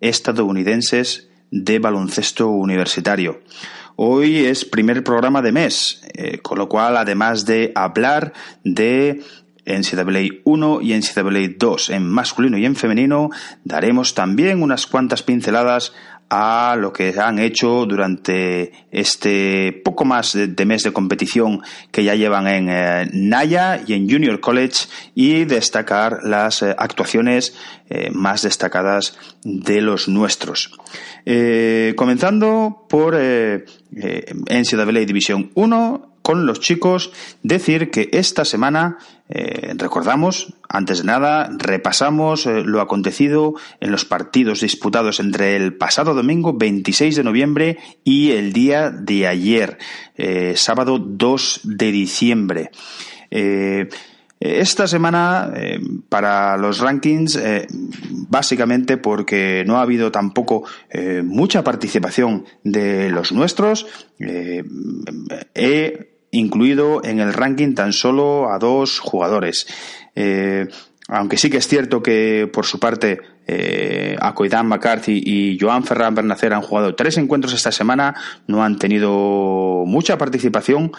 [0.00, 3.40] estadounidenses de baloncesto universitario.
[3.96, 8.32] Hoy es primer programa de mes, eh, con lo cual, además de hablar
[8.64, 9.22] de
[9.64, 13.30] NCAA 1 y NCAA 2 en masculino y en femenino,
[13.64, 15.92] daremos también unas cuantas pinceladas
[16.34, 21.60] a lo que han hecho durante este poco más de, mes de competición
[21.90, 27.54] que ya llevan en eh, Naya y en Junior College y destacar las eh, actuaciones
[27.90, 30.70] eh, más destacadas de los nuestros.
[31.96, 37.12] comenzando por NCAA División 1, con los chicos,
[37.42, 38.98] decir que esta semana,
[39.28, 45.74] eh, recordamos, antes de nada, repasamos eh, lo acontecido en los partidos disputados entre el
[45.74, 49.78] pasado domingo 26 de noviembre y el día de ayer,
[50.16, 52.70] eh, sábado 2 de diciembre.
[54.38, 55.50] Esta semana,
[56.10, 57.40] para los rankings,
[58.28, 60.64] básicamente porque no ha habido tampoco
[61.24, 63.86] mucha participación de los nuestros,
[64.18, 69.68] he incluido en el ranking tan solo a dos jugadores.
[70.16, 70.66] Eh,
[71.08, 76.14] aunque sí que es cierto que por su parte eh, Acoidan McCarthy y Joan Ferran
[76.14, 78.14] Bernacer han jugado tres encuentros esta semana,
[78.46, 80.92] no han tenido mucha participación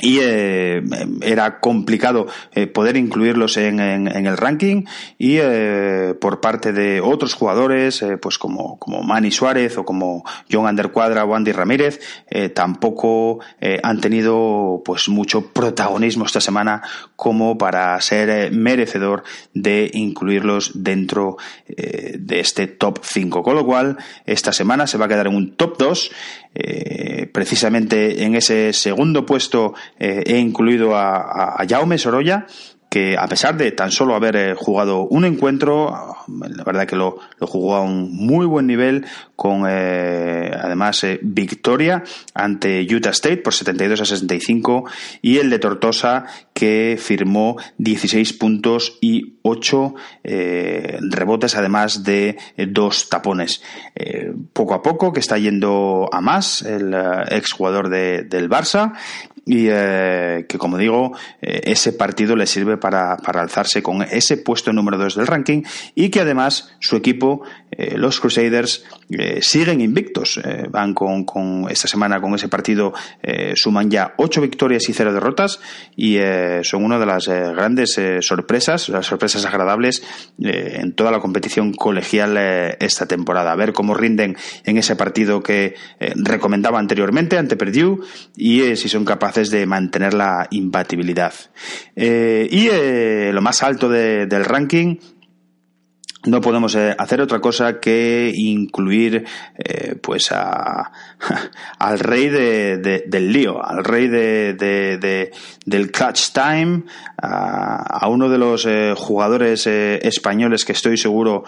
[0.00, 0.82] y eh,
[1.22, 4.84] era complicado eh, poder incluirlos en, el ranking
[5.18, 10.66] y eh, por parte de otros jugadores pues como, como Manny Suárez o como John
[10.66, 12.00] Undercuadra o Andy Ramírez
[12.54, 13.40] tampoco
[13.82, 16.82] han tenido pues mucho protagonismo esta semana
[17.18, 24.52] como para ser merecedor de incluirlos dentro de este top 5 con lo cual esta
[24.52, 26.10] semana se va a quedar en un top 2
[27.32, 32.46] precisamente en ese segundo puesto eh, he incluido a, a Jaume Sorolla,
[32.88, 37.18] que a pesar de tan solo haber eh, jugado un encuentro, la verdad que lo,
[37.40, 42.02] jugó a un muy buen nivel, con eh, además eh, victoria
[42.34, 44.84] ante Utah State por 72 a 65
[45.20, 46.24] y el de Tortosa
[46.54, 52.36] que firmó 16 puntos y 8 rebotes además de
[52.68, 53.62] dos tapones.
[54.52, 56.94] poco a poco que está yendo a más el
[57.30, 58.94] exjugador de, del Barça
[59.48, 64.98] y que como digo ese partido le sirve para, para alzarse con ese puesto número
[64.98, 65.62] 2 del ranking
[65.94, 70.40] y que además su equipo, eh, los Crusaders, eh, siguen invictos.
[70.42, 72.92] Eh, van con, con, esta semana con ese partido,
[73.54, 75.60] suman ya 8 victorias y 0 derrotas
[75.96, 76.18] y
[76.62, 80.02] son una de las grandes sorpresas, las sorpresas agradables
[80.38, 82.36] en toda la competición colegial
[82.80, 83.52] esta temporada.
[83.52, 88.00] A ver cómo rinden en ese partido que recomendaba anteriormente ante Purdue
[88.36, 91.34] y si son capaces de mantener la imbatibilidad.
[91.96, 92.68] y
[93.32, 94.96] lo más alto del ranking
[96.24, 99.24] no podemos eh, hacer otra cosa que incluir
[99.56, 100.90] eh, pues a,
[101.78, 105.30] al rey de, del lío, al rey de,
[105.64, 106.82] del catch time,
[107.22, 111.44] a, uno de los eh, jugadores españoles que estoy seguro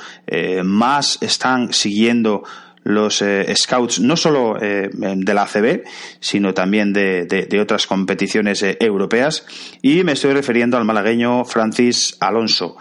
[0.62, 2.44] más están siguiendo
[2.83, 5.85] los eh, scouts no solo eh, de la ACB,
[6.18, 9.45] sino también de, de, otras competiciones eh, europeas.
[9.83, 12.76] Y me estoy refiriendo al malagueño Francis Alonso.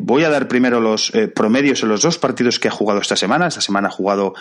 [0.00, 3.48] voy a dar primero los promedios en los dos partidos que ha jugado esta semana.
[3.48, 4.34] Esta semana ha jugado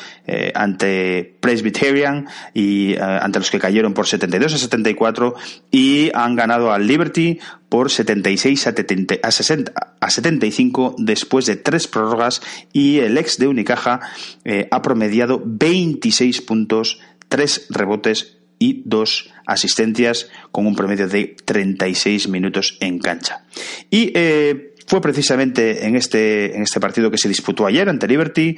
[0.54, 5.36] ante Presbyterian y ante los que cayeron por 72 a 74
[5.72, 12.41] y han ganado al Liberty por 76 a, 60, a 75 después de tres prórrogas
[12.74, 14.01] y el ex de Unicaja
[14.43, 16.99] eh, ha promediado 26 puntos,
[17.30, 23.45] 3 rebotes y 2 asistencias con un promedio de 36 minutos en cancha.
[23.89, 28.58] Y eh, fue precisamente en este, en este partido que se disputó ayer ante Liberty.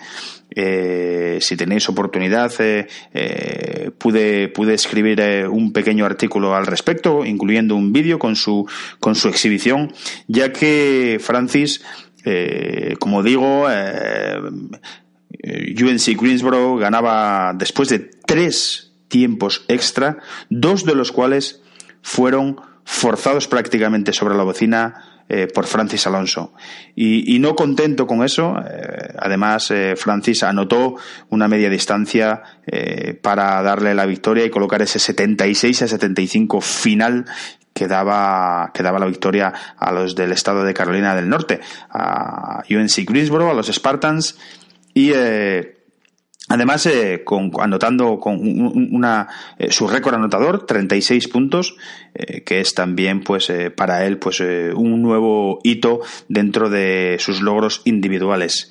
[0.56, 7.76] Eh, si tenéis oportunidad, eh, eh, pude, pude escribir un pequeño artículo al respecto, incluyendo
[7.76, 8.66] un vídeo con su,
[9.02, 9.92] con su exhibición,
[10.28, 11.84] ya que Francis,
[13.00, 14.80] como digo, UNC
[16.22, 20.20] Greensboro ganaba después de tres tiempos extra,
[20.50, 21.62] dos de los cuales
[22.02, 22.56] fueron
[22.86, 26.54] forzados prácticamente sobre la bocina eh, por Francis Alonso.
[26.96, 30.96] Y, no contento con eso, eh, además eh, Francis anotó
[31.30, 32.44] una media distancia
[33.22, 37.26] para darle la victoria y colocar ese 76 a 75 final
[37.74, 41.60] que daba, que daba la victoria a los del estado de Carolina del Norte,
[41.90, 44.38] a UNC Greensboro, a los Spartans
[44.94, 45.12] y
[46.52, 47.24] Además, eh,
[47.62, 48.38] anotando con
[48.92, 51.78] una, eh, su récord anotador, 36 puntos,
[52.14, 57.82] eh, que es también, pues, para él, pues, un nuevo hito dentro de sus logros
[57.86, 58.70] individuales.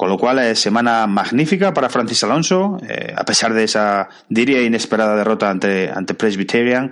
[0.00, 4.62] Con lo cual, es semana magnífica para Francis Alonso, eh, a pesar de esa, diría,
[4.62, 6.88] inesperada derrota ante, ante Presbyterian,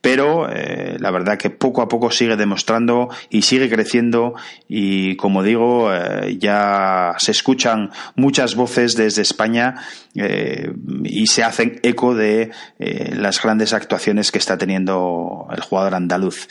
[0.00, 4.34] pero eh, la verdad que poco a poco sigue demostrando y sigue creciendo
[4.68, 9.82] y, como digo, eh, ya se escuchan muchas voces desde España
[10.14, 16.46] y se hacen eco de las grandes actuaciones que está teniendo el jugador andaluz.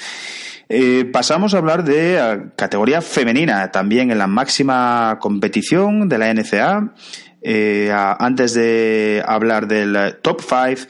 [0.73, 6.33] Eh, pasamos a hablar de eh, categoría femenina, también en la máxima competición de la
[6.33, 6.93] NCA.
[7.41, 10.87] Eh, antes de hablar del top 5,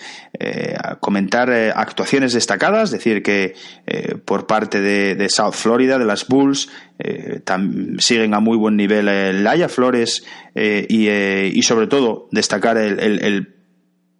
[0.99, 3.55] comentar actuaciones destacadas, decir que
[4.25, 6.69] por parte de, South Florida, de las Bulls,
[7.99, 13.55] siguen a muy buen nivel Laia Flores y, sobre todo destacar el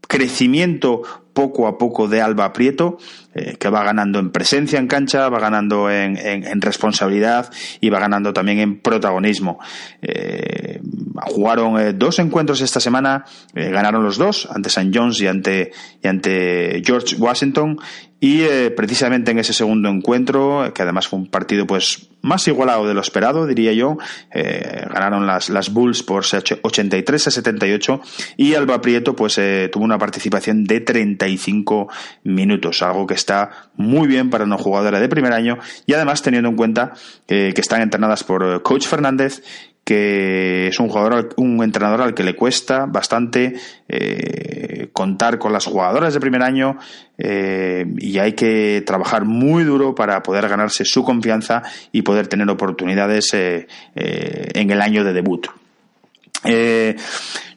[0.07, 1.03] crecimiento
[1.33, 2.97] poco a poco de Alba Prieto,
[3.33, 8.33] eh, que va ganando en presencia en cancha, va ganando en, responsabilidad y va ganando
[8.33, 9.59] también en protagonismo.
[10.01, 10.81] Eh,
[11.27, 14.91] jugaron eh, dos encuentros esta semana, ganaron los dos, ante St.
[14.93, 15.71] John's y ante,
[16.03, 17.79] y ante George Washington,
[18.23, 18.43] y
[18.75, 23.01] precisamente en ese segundo encuentro, que además fue un partido pues más igualado de lo
[23.01, 23.97] esperado, diría yo.
[24.31, 28.01] Eh, ganaron las, las Bulls por 83 a 78
[28.37, 31.89] y Alba Prieto pues eh, tuvo una participación de 35
[32.25, 35.57] minutos, algo que está muy bien para una jugadora de primer año
[35.87, 36.93] y además teniendo en cuenta
[37.25, 39.41] que están entrenadas por Coach Fernández
[39.83, 43.55] que es un jugador, un entrenador al que le cuesta bastante
[43.89, 46.77] eh, contar con las jugadoras de primer año
[47.17, 52.49] eh, y hay que trabajar muy duro para poder ganarse su confianza y poder tener
[52.49, 55.47] oportunidades eh, en el año de debut.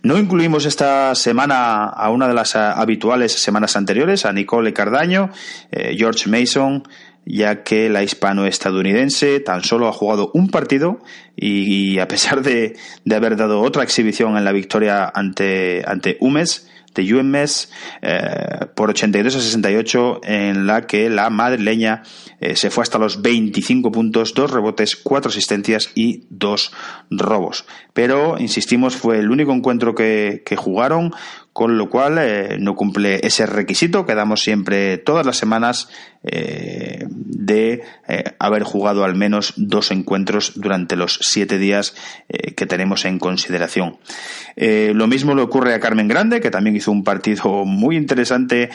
[0.03, 5.31] no incluimos esta semana a una de las habituales semanas anteriores, a Nicole Cardaño,
[5.71, 6.83] George Mason,
[7.27, 10.99] ya que la hispano-estadounidense tan solo ha jugado un partido
[11.37, 16.69] y, a pesar de, de, haber dado otra exhibición en la victoria ante, ante UMES,
[16.95, 17.71] de UMS
[18.03, 22.03] eh, por 82 a 68 en la que la madrileña
[22.41, 26.73] eh, se fue hasta los 25 puntos, dos rebotes, cuatro asistencias y dos
[27.11, 27.67] robos.
[27.93, 31.13] Pero, insistimos, fue el único encuentro que, que jugaron
[31.55, 35.89] con lo cual eh, no cumple ese requisito que damos siempre todas las semanas
[36.25, 41.95] eh, de eh, haber jugado al menos dos encuentros durante los siete días
[42.57, 43.99] que tenemos en consideración.
[44.57, 48.71] lo mismo le ocurre a Carmen Grande, que también hizo un partido muy interesante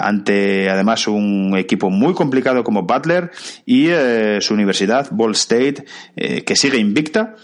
[0.00, 3.32] ante además un equipo muy complicado como Butler
[3.64, 3.88] y
[4.40, 5.84] su universidad, Ball State,
[6.14, 7.34] que sigue invicta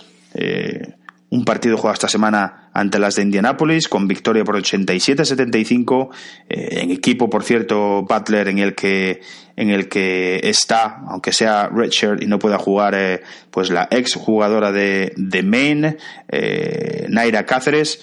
[1.33, 6.11] un partido jugado esta semana ante las de Indianapolis con victoria por 87-75
[6.47, 9.23] eh, en equipo por cierto Butler en el que
[9.57, 14.15] en el que está aunque sea redshirt y no pueda jugar eh, pues la ex
[14.15, 15.97] jugadora de, de Maine
[16.29, 18.01] eh, Naira Cáceres.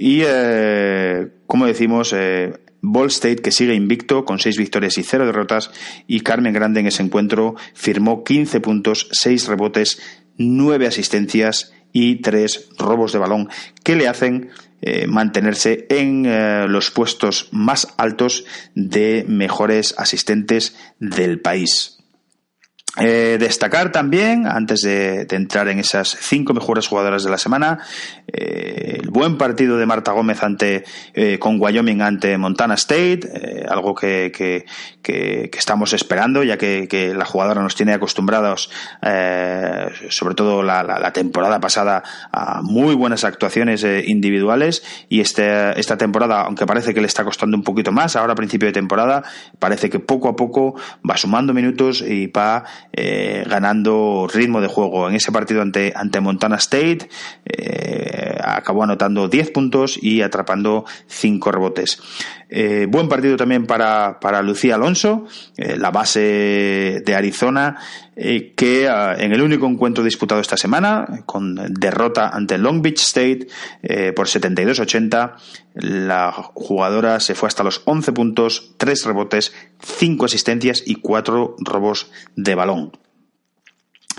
[0.00, 0.22] Y
[1.48, 2.14] como decimos
[2.80, 5.72] Ball State, que sigue invicto con seis victorias y cero derrotas,
[6.06, 10.00] y Carmen Grande en ese encuentro firmó 15 puntos, 6 rebotes,
[10.36, 13.48] 9 asistencias y tres robos de balón
[13.82, 18.44] que le hacen eh, mantenerse en eh, los puestos más altos
[18.76, 21.97] de mejores asistentes del país.
[23.00, 27.78] Eh, destacar también, antes de, entrar en esas cinco mejores jugadoras de la semana,
[28.26, 30.84] eh, el buen partido de Marta Gómez ante
[31.14, 34.64] eh, con Wyoming ante Montana State, algo que, que,
[35.56, 38.70] estamos esperando, ya que, la jugadora nos tiene acostumbrados,
[40.10, 44.82] sobre todo la, temporada pasada, a muy buenas actuaciones individuales.
[45.08, 48.36] Y este, esta temporada, aunque parece que le está costando un poquito más, ahora a
[48.36, 49.22] principio de temporada,
[49.58, 50.74] parece que poco a poco
[51.08, 55.08] va sumando minutos y va eh, ganando ritmo de juego.
[55.08, 57.08] En ese partido ante, ante Montana State
[57.44, 62.00] eh, acabó anotando 10 puntos y atrapando 5 rebotes.
[62.50, 65.26] Eh, buen partido también para, para Lucía Alonso,
[65.56, 67.76] la base de Arizona,
[68.16, 73.48] que en el único encuentro disputado esta semana, con derrota ante Long Beach State
[74.14, 75.34] por 72-80,
[75.74, 82.10] la jugadora se fue hasta los 11 puntos, 3 rebotes, 5 asistencias y 4 robos
[82.34, 82.92] de balón.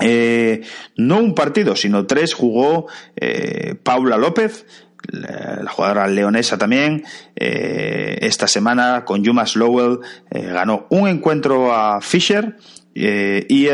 [0.01, 0.61] Eh,
[0.95, 4.65] no un partido, sino tres jugó eh, Paula López,
[5.11, 7.03] la, jugadora leonesa también.
[7.35, 9.99] Eh, esta semana con Yumas Lowell
[10.31, 12.57] ganó un encuentro a Fisher
[12.93, 13.67] y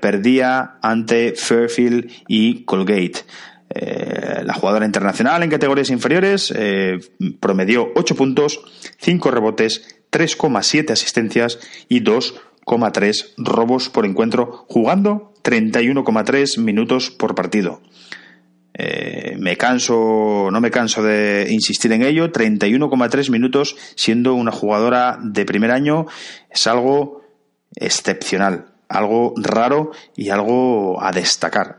[0.00, 3.24] perdía ante Fairfield y Colgate.
[4.44, 6.54] la jugadora internacional en categorías inferiores
[7.40, 8.60] promedió 8 puntos,
[8.98, 11.58] 5 rebotes, 3,7 asistencias
[11.88, 17.80] y 2,3 robos por encuentro jugando 31,3 minutos por partido.
[18.74, 25.18] Eh, me canso, no me canso de insistir en ello, 31,3 minutos siendo una jugadora
[25.22, 26.06] de primer año
[26.48, 27.20] es algo
[27.74, 31.78] excepcional, algo raro y algo a destacar.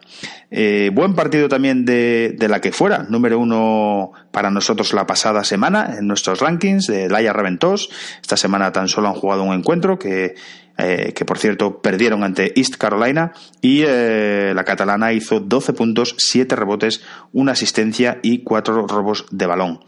[0.52, 5.44] Eh, buen partido también de, de, la que fuera, número uno para nosotros la pasada
[5.44, 7.90] semana en nuestros rankings de Laia Reventós.
[8.22, 10.36] Esta semana tan solo han jugado un encuentro que
[10.78, 16.16] eh, que por cierto perdieron ante East Carolina, y eh, la catalana hizo 12 puntos,
[16.18, 19.80] 7 rebotes, una asistencia y 4 robos de balón.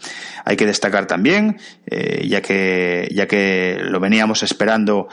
[0.45, 1.57] Hay que destacar también,
[1.87, 5.07] eh, ya, que, ya que lo veníamos esperando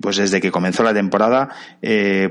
[0.00, 1.48] pues desde que comenzó la temporada,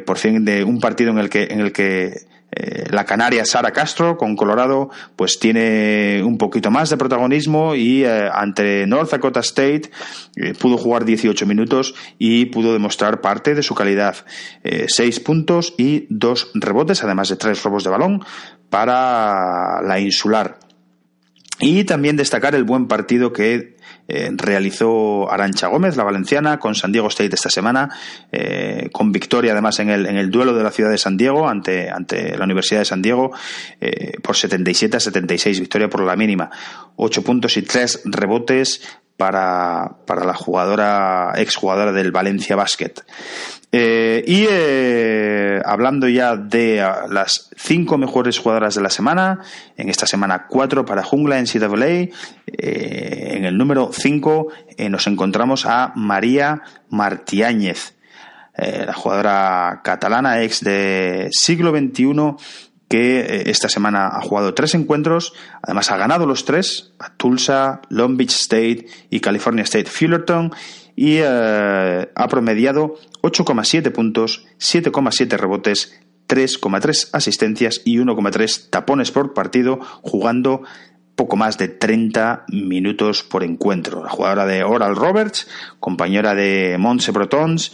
[0.05, 2.13] por fin de un partido en el que, en el que
[2.53, 8.03] eh, la canaria Sara Castro con Colorado pues tiene un poquito más de protagonismo y
[8.03, 9.89] eh, ante North Dakota State
[10.35, 14.15] eh, pudo jugar 18 minutos y pudo demostrar parte de su calidad.
[14.63, 18.23] 6 puntos y 2 rebotes, además de 3 robos de balón
[18.69, 20.59] para la insular.
[21.59, 23.77] Y también destacar el buen partido que
[24.13, 27.89] eh, realizó Arancha Gómez, la valenciana, con San Diego State esta semana,
[28.29, 31.47] eh, con victoria además en el, en el duelo de la ciudad de San Diego
[31.47, 33.31] ante, ante la Universidad de San Diego
[33.79, 36.49] eh, por 77 a 76, victoria por la mínima.
[36.97, 38.81] 8 puntos y 3 rebotes
[39.21, 42.93] para, para la jugadora, exjugadora del Valencia Basket.
[43.71, 49.41] Eh, y eh, hablando ya de ah, las cinco mejores jugadoras de la semana,
[49.77, 52.09] en esta semana cuatro para Jungla en CWA, eh,
[52.47, 54.47] en el número cinco
[54.89, 57.93] nos encontramos a María Martiáñez,
[58.57, 65.89] la jugadora catalana ex de siglo XXI que esta semana ha jugado tres encuentros, además
[65.91, 70.51] ha ganado los tres, a Tulsa, Long Beach State y California State Fullerton,
[70.93, 80.63] y ha promediado 8,7 puntos, 7,7 rebotes, 3,3 asistencias y 1,3 tapones por partido, jugando
[81.15, 84.03] poco más de 30 minutos por encuentro.
[84.03, 85.47] La jugadora de Oral Roberts,
[85.79, 87.71] compañera de Montse Protons,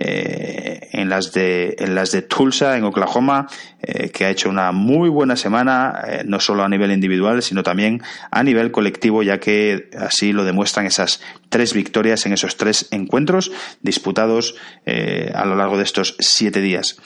[0.00, 3.48] eh, en, las de, en las de Tulsa, en Oklahoma,
[3.82, 7.64] eh, que ha hecho una muy buena semana, eh, no solo a nivel individual, sino
[7.64, 12.86] también a nivel colectivo, ya que así lo demuestran esas tres victorias en esos tres
[12.92, 13.50] encuentros
[13.82, 14.54] disputados
[15.34, 17.00] a lo largo de estos siete días.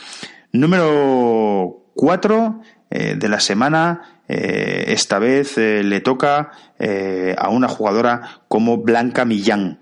[0.53, 6.51] Número cuatro de la semana, esta vez le toca
[7.36, 9.80] a una jugadora como Blanca Millán.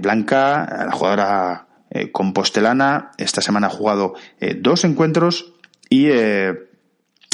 [0.00, 5.52] Blanca, la jugadora eh, Compostelana esta semana ha jugado eh, dos encuentros
[5.90, 6.54] y eh,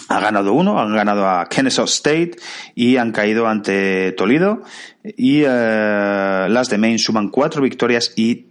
[0.08, 2.32] ha ganado uno, han ganado a Kennesaw State
[2.74, 4.62] y han caído ante Toledo.
[5.04, 8.46] Y eh, las de Maine suman cuatro victorias y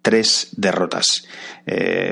[0.00, 1.28] tres derrotas.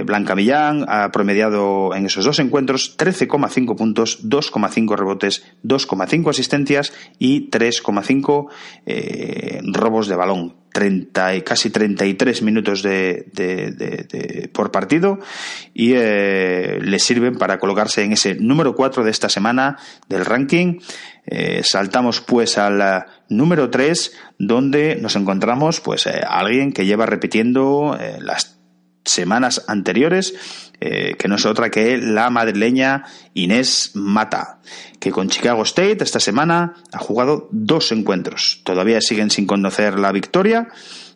[0.05, 7.51] Blanca Millán ha promediado en esos dos encuentros 13,5 puntos, 2,5 rebotes, 2,5 asistencias y
[7.51, 8.49] 3,5
[8.87, 10.60] eh, robos de balón.
[10.73, 15.19] 30 y casi 33 minutos de, de, por partido
[15.75, 20.81] y eh, le sirven para colocarse en ese número 4 de esta semana del ranking.
[21.27, 27.99] Eh, saltamos pues al eh, número 3 donde nos encontramos pues alguien que lleva repitiendo
[28.21, 28.59] las
[29.05, 30.35] semanas anteriores,
[30.81, 33.05] que no es otra que la madrileña
[33.35, 34.61] Inés Mata,
[34.99, 38.63] que con Chicago State esta semana ha jugado dos encuentros.
[38.65, 40.69] Todavía siguen sin conocer la victoria.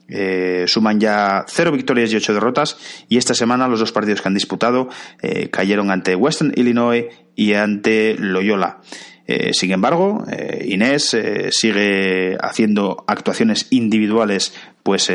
[0.06, 2.76] Eh, suman ya cero victorias y ocho derrotas
[3.08, 4.90] y esta semana los dos partidos que han disputado
[5.22, 8.80] eh, cayeron ante Western Illinois y ante Loyola.
[9.26, 10.22] Eh, sin embargo,
[10.62, 11.16] Inés
[11.50, 14.52] sigue haciendo actuaciones individuales
[14.82, 15.10] pues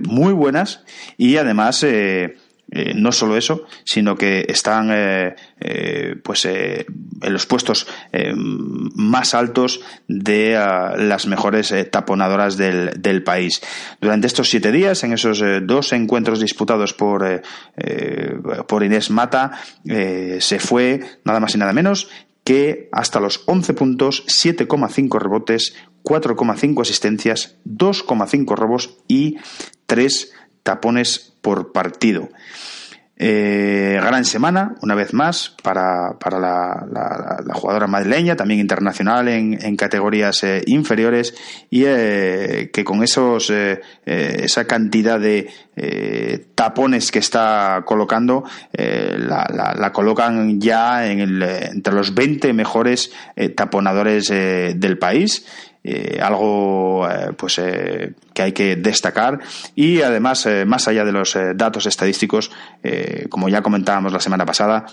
[0.00, 0.82] muy buenas
[1.18, 1.84] y además
[2.72, 6.86] eh, no solo eso, sino que están eh, eh, pues en
[7.32, 7.88] los puestos
[8.94, 13.60] más altos de ah, las mejores taponadoras del, del, país.
[14.00, 17.42] Durante estos siete días, en esos dos encuentros disputados por,
[18.66, 19.52] por Inés Mata,
[19.84, 22.08] se fue nada más y nada menos
[22.44, 29.36] que hasta los 11 puntos, 7,5 rebotes, 4,5 asistencias, 2,5 robos y
[29.86, 32.28] 3 tapones por partido.
[33.22, 40.42] Eh, gran semana, una vez más, para, para la, jugadora madrileña, también internacional en, categorías
[40.42, 41.34] eh, inferiores,
[41.68, 43.52] y eh, que con esos
[44.06, 45.50] esa cantidad de
[46.54, 53.12] tapones que está colocando, la, la, colocan ya en el, entre los 20 mejores
[53.54, 55.44] taponadores del país.
[55.82, 59.38] Eh, algo eh, pues eh, que hay que destacar
[59.74, 62.50] y además más allá de los datos estadísticos
[63.30, 64.84] como ya comentábamos la semana pasada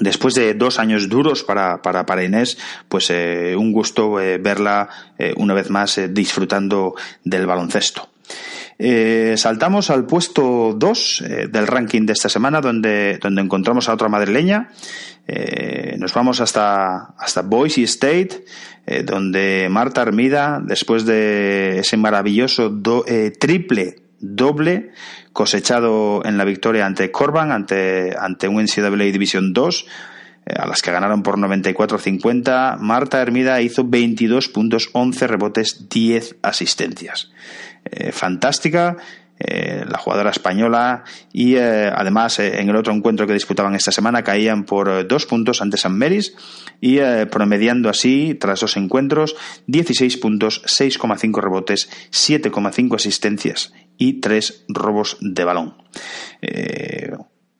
[0.00, 2.56] Después de dos años duros para, para, para Inés,
[2.88, 4.88] pues un gusto verla
[5.34, 6.94] una vez más disfrutando
[7.24, 8.08] del baloncesto.
[9.36, 14.70] Saltamos al puesto 2 del ranking de esta semana, donde, donde encontramos a otra madrileña.
[15.98, 18.44] nos vamos hasta, hasta Boise State,
[18.90, 22.72] eh, donde Marta Armida, después de ese maravilloso
[23.06, 24.92] eh, triple doble
[25.34, 29.86] cosechado en la victoria ante Corban, ante, ante un NCAA División 2,
[30.46, 36.36] eh, a las que ganaron por 94-50, Marta Hermida hizo 22 puntos, 11 rebotes, 10
[36.40, 37.30] asistencias.
[38.12, 38.96] Fantástica,
[39.40, 43.92] eh, la jugadora española y eh, además eh, en el otro encuentro que disputaban esta
[43.92, 46.34] semana caían por dos puntos ante San Meris
[46.80, 46.98] y
[47.30, 49.36] promediando así tras dos encuentros
[49.68, 55.76] 16 puntos, 6,5 rebotes, 7,5 asistencias y 3 robos de balón.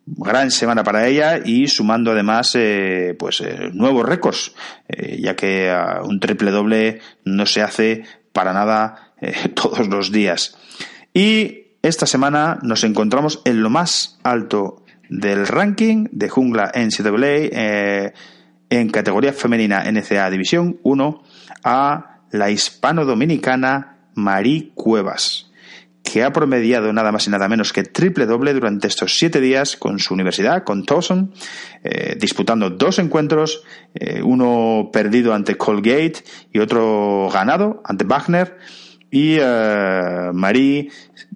[0.04, 2.58] gran semana para ella y sumando además
[3.18, 4.52] pues nuevos récords
[4.88, 5.72] ya que
[6.02, 8.02] un triple doble no se hace
[8.32, 9.07] para nada
[9.54, 10.56] todos los días
[11.14, 18.12] y esta semana nos encontramos en lo más alto del ranking de jungla NCAA eh,
[18.68, 21.22] en categoría femenina NCA División 1
[21.64, 25.50] a la hispano-dominicana Marí Cuevas,
[26.02, 29.76] que ha promediado nada más y nada menos que triple doble durante estos siete días
[29.76, 31.32] con su universidad, con Towson,
[31.84, 33.62] eh, disputando dos encuentros,
[33.94, 38.58] eh, uno perdido ante Colgate y otro ganado ante Wagner.
[39.10, 39.38] Y
[40.32, 40.90] Marí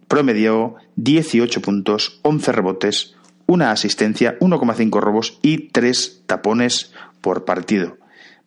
[0.08, 3.14] promedió 18 puntos, 11 rebotes,
[3.46, 7.96] una asistencia, 1,5 robos y 3 tapones por partido.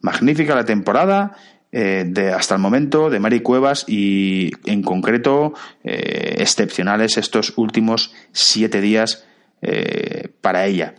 [0.01, 1.35] Magnífica la temporada
[1.71, 5.53] eh, de hasta el momento de Mari Cuevas y en concreto
[5.83, 9.25] eh, excepcionales estos últimos siete días
[10.41, 10.93] para ella.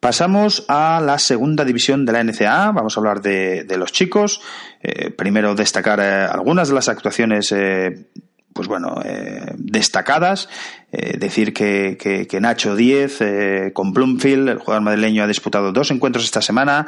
[0.00, 2.72] Pasamos a la segunda división de la NCAA.
[2.72, 4.40] Vamos a hablar de, los chicos.
[5.16, 7.52] primero destacar algunas de las actuaciones
[8.58, 10.48] pues bueno, eh, destacadas.
[10.90, 15.92] Eh, decir que, que, Nacho 10 eh, con Bloomfield, el jugador madrileño, ha disputado dos
[15.92, 16.86] encuentros esta semana.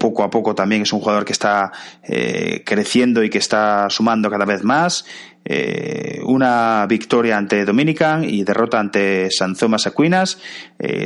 [0.00, 1.70] poco a poco también es un jugador que está
[2.64, 5.04] creciendo y que está sumando cada vez más.
[6.24, 10.38] Una victoria ante Dominican y derrota ante San Thomas Aquinas.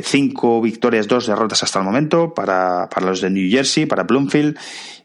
[0.03, 4.57] cinco victorias, dos derrotas hasta el momento para, para los de New Jersey, para Bloomfield.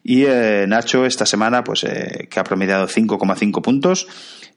[0.02, 0.24] Y
[0.66, 1.84] Nacho esta semana, pues
[2.30, 4.06] que ha promediado 5,5 puntos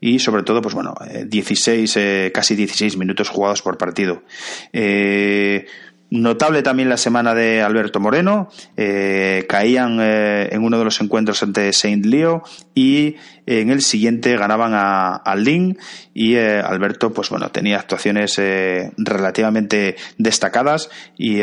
[0.02, 0.96] y sobre todo, pues bueno,
[1.28, 4.24] 16, eh, eh, casi 16 minutos jugados por partido.
[4.72, 5.66] Eh,
[6.12, 8.50] Notable también la semana de Alberto Moreno.
[8.78, 12.42] Eh, caían eh, en uno de los encuentros ante Saint Leo
[12.74, 15.78] y en el siguiente ganaban a, a Lin
[16.16, 18.42] y eh, Alberto, pues bueno, tenía actuaciones
[18.98, 21.42] relativamente destacadas y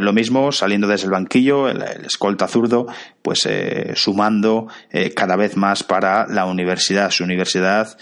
[0.00, 2.86] lo mismo saliendo desde el banquillo, el, el escolta zurdo,
[3.22, 3.48] pues
[3.94, 4.68] sumando
[5.14, 7.96] cada vez más para la universidad, su universidad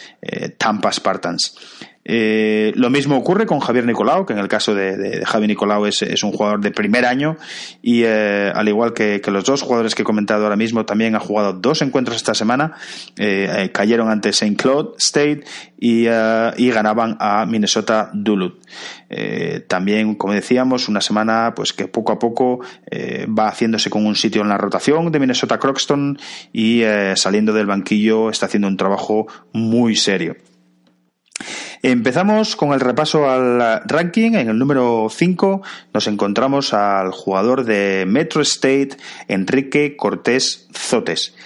[0.58, 1.54] Tampa Spartans.
[2.08, 5.86] Eh, lo mismo ocurre con Javier Nicolau, que en el caso de, de, Javier Nicolau
[5.86, 7.36] es, un jugador de primer año
[7.82, 11.18] y eh, al igual que, los dos jugadores que he comentado ahora mismo, también ha
[11.18, 12.74] jugado dos encuentros esta semana,
[13.18, 14.54] eh, cayeron ante St.
[14.54, 15.42] Cloud State
[15.80, 18.60] y, ganaban a Minnesota Duluth.
[19.66, 22.60] también, como decíamos, una semana pues que poco a poco
[23.26, 26.18] va haciéndose con un sitio en la rotación de Minnesota Croxton
[26.52, 26.82] y
[27.16, 30.36] saliendo del banquillo está haciendo un trabajo muy serio.
[31.88, 34.32] Empezamos con el repaso al ranking.
[34.32, 35.62] En el número 5
[35.94, 38.96] nos encontramos al jugador de Metro State,
[39.28, 41.36] Enrique Cortés Zotes.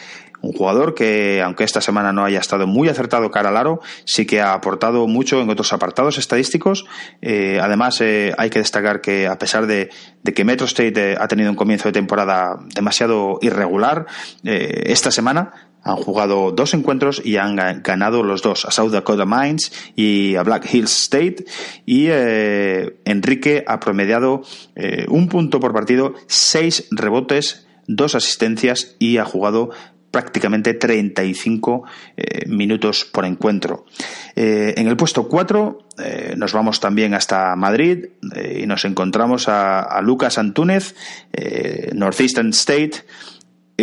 [0.40, 4.24] Un jugador que, aunque esta semana no haya estado muy acertado cara al aro, sí
[4.24, 6.86] que ha aportado mucho en otros apartados estadísticos.
[7.20, 9.90] Eh, además, eh, hay que destacar que, a pesar de,
[10.34, 14.06] que Metro State eh, ha tenido un comienzo de temporada demasiado irregular,
[14.42, 19.72] esta semana han jugado dos encuentros y han ganado los dos, a South Dakota Mines
[19.96, 21.44] y a Black Hills State.
[21.86, 24.42] Y eh, Enrique ha promediado
[24.76, 29.70] eh, un punto por partido, seis rebotes, dos asistencias y ha jugado
[30.10, 31.84] prácticamente 35
[32.16, 33.86] eh, minutos por encuentro.
[34.34, 35.86] en el puesto 4
[36.36, 38.06] nos vamos también hasta Madrid
[38.58, 40.96] y nos encontramos a, a Lucas Antúnez,
[41.92, 43.04] Northeastern State,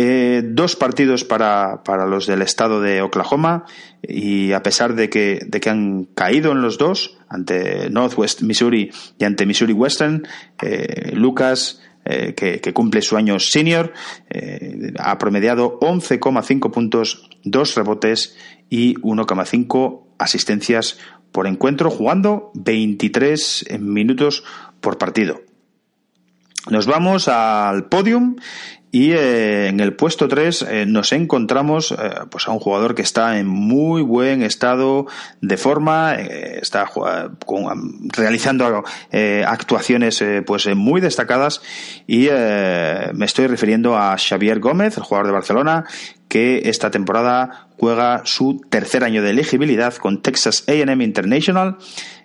[0.00, 3.64] eh, dos partidos para, para, los del estado de Oklahoma
[4.00, 8.92] y a pesar de que, de que han caído en los dos, ante Northwest Missouri
[9.18, 10.22] y ante Missouri Western,
[10.62, 13.92] eh, Lucas, eh, que, que, cumple su año senior,
[15.00, 18.36] ha promediado 11,5 puntos, dos rebotes
[18.70, 21.00] y 1,5 asistencias
[21.32, 24.44] por encuentro, jugando 23 minutos
[24.80, 25.40] por partido.
[26.70, 28.36] Nos vamos al podium
[28.90, 31.96] y eh, en el puesto 3 eh, nos encontramos eh,
[32.30, 35.06] pues a un jugador que está en muy buen estado
[35.42, 36.86] de forma, está
[37.44, 38.84] con, realizando
[39.46, 41.60] actuaciones pues muy destacadas.
[42.06, 45.84] Y me estoy refiriendo a Xavier Gómez, el jugador de Barcelona,
[46.28, 51.78] que esta temporada juega su tercer año de elegibilidad con Texas AM International.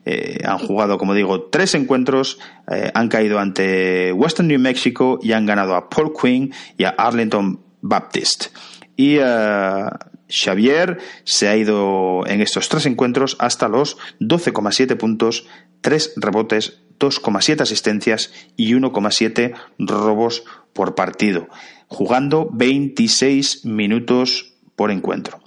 [0.06, 2.40] Eh, han jugado, como digo, tres encuentros,
[2.70, 6.90] eh, han caído ante Western New Mexico y han ganado a Paul Quinn y a
[6.90, 8.48] Arlington Baptist.
[8.96, 9.86] Y eh,
[10.28, 15.48] Xavier se ha ido en estos tres encuentros hasta los 12,7 puntos,
[15.82, 20.44] 3 rebotes, 2,7 asistencias y 1,7 robos
[20.74, 21.48] por partido,
[21.88, 25.40] jugando 26 minutos por encuentro.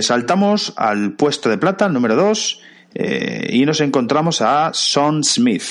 [0.00, 2.60] saltamos al puesto de plata, número 2,
[2.94, 5.62] eh, y nos encontramos a Son Smith.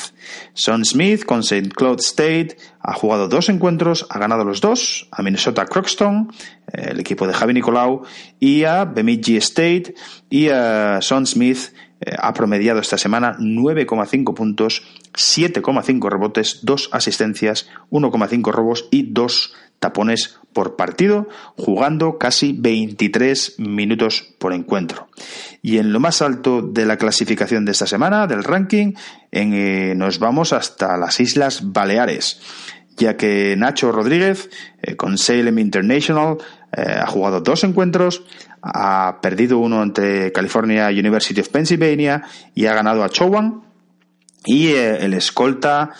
[0.53, 1.69] Son Smith con St.
[1.69, 6.31] Cloud State ha jugado dos encuentros, ha ganado los dos, a Minnesota Croxton,
[6.73, 8.03] eh, el equipo de Javi Nicolau,
[8.39, 9.93] y a Bemidji State.
[10.29, 14.83] Y a Son Smith eh, ha promediado esta semana 9,5 puntos,
[15.13, 24.33] 7,5 rebotes, 2 asistencias, 1,5 robos y 2 tapones por partido, jugando casi 23 minutos
[24.39, 25.09] por encuentro.
[25.61, 28.93] Y en lo más alto de la clasificación de esta semana, del ranking,
[29.31, 32.41] en, eh, nos vamos hasta las Islas Baleares,
[32.97, 34.49] ya que Nacho Rodríguez,
[34.81, 36.37] eh, con Salem International,
[36.73, 38.23] ha jugado dos encuentros,
[38.61, 43.63] ha perdido uno ante California University of Pennsylvania y ha ganado a Chowan.
[44.45, 45.91] Y el escolta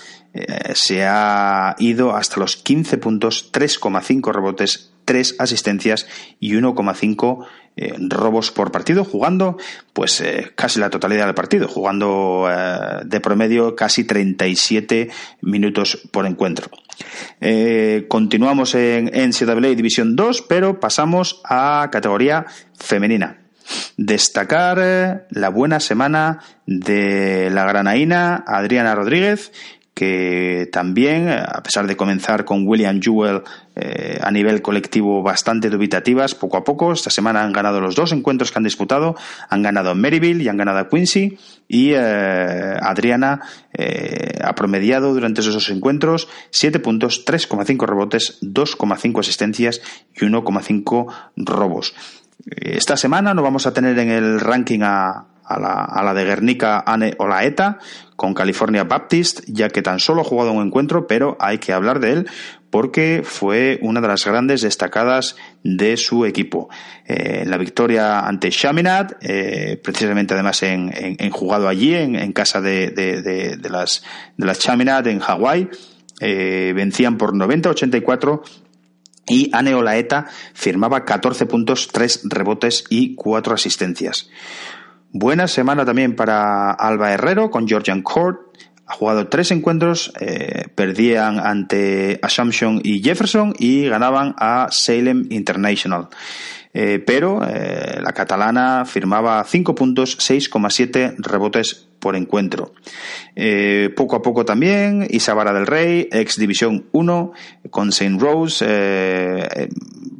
[0.73, 6.07] se ha ido hasta los 15 puntos, 3,5 rebotes, 3 asistencias
[6.39, 7.45] y 1,5
[7.77, 9.57] eh, robos por partido, jugando
[9.93, 15.09] pues eh, casi la totalidad del partido, jugando eh, de promedio casi 37
[15.41, 16.69] minutos por encuentro.
[18.09, 22.45] continuamos en NCAA División 2, pero pasamos a categoría
[22.77, 23.37] femenina.
[23.95, 29.53] Destacar la buena semana de la granaína Adriana Rodríguez,
[29.93, 33.43] que también, a pesar de comenzar con William Jewell
[33.73, 38.11] eh, a nivel colectivo bastante dubitativas, poco a poco, esta semana han ganado los dos
[38.11, 39.15] encuentros que han disputado,
[39.49, 41.37] han ganado en Maryville y han ganado a Quincy,
[41.69, 43.41] y eh, Adriana
[43.71, 49.81] eh, ha promediado durante esos encuentros 7 puntos, 3,5 rebotes, 2,5 asistencias
[50.15, 51.95] y 1,5 robos.
[52.45, 56.25] Esta semana no vamos a tener en el ranking a, a la, a la de
[56.25, 57.79] Guernica Ane Olaeta
[58.15, 61.99] con California Baptist, ya que tan solo ha jugado un encuentro, pero hay que hablar
[61.99, 62.29] de él
[62.71, 66.69] porque fue una de las grandes destacadas de su equipo.
[67.05, 73.69] Eh, la victoria ante Chaminade, eh, precisamente además en, jugado allí, en, casa de, de,
[73.69, 74.03] las,
[74.37, 75.69] de las en Hawái,
[76.21, 78.41] eh, vencían por 90-84
[79.27, 84.29] y Ane Olaeta firmaba 14 puntos, 3 rebotes y 4 asistencias.
[85.11, 88.39] Buena semana también para Alba Herrero con Georgian Court.
[88.91, 96.09] Ha jugado tres encuentros, eh, perdían ante Assumption y Jefferson y ganaban a Salem International.
[96.73, 102.73] Eh, pero eh, la catalana firmaba 5 puntos, 6,7 rebotes por encuentro.
[103.95, 107.31] Poco a poco también, Isabara del Rey, ex División 1,
[107.69, 108.17] con St.
[108.19, 108.65] Rose,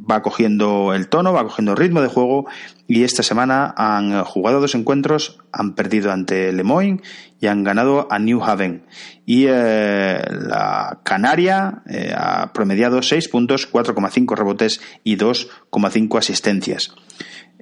[0.09, 2.45] va cogiendo el tono, va cogiendo ritmo de juego
[2.87, 7.01] y esta semana han jugado dos encuentros, han perdido ante Lemoyne
[7.41, 8.85] y han ganado a New Haven.
[9.25, 11.83] Y eh, la Canaria
[12.15, 16.93] ha promediado 6 puntos, 4,5 rebotes y 2,5 asistencias.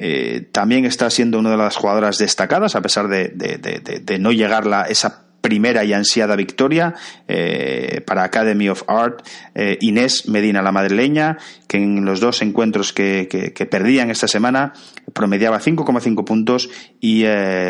[0.02, 4.84] Eh, también está siendo una de las jugadoras destacadas, a pesar de, no llegar a
[4.84, 6.96] esa primera y ansiada victoria
[7.28, 9.26] eh, para Academy of Art.
[9.56, 11.38] Eh, Inés Medina, la madrileña,
[11.68, 14.74] que en los dos encuentros que, que perdían esta semana
[15.14, 16.70] promediaba 5,5 puntos
[17.00, 17.26] y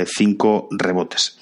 [0.05, 1.39] 5 rebotes.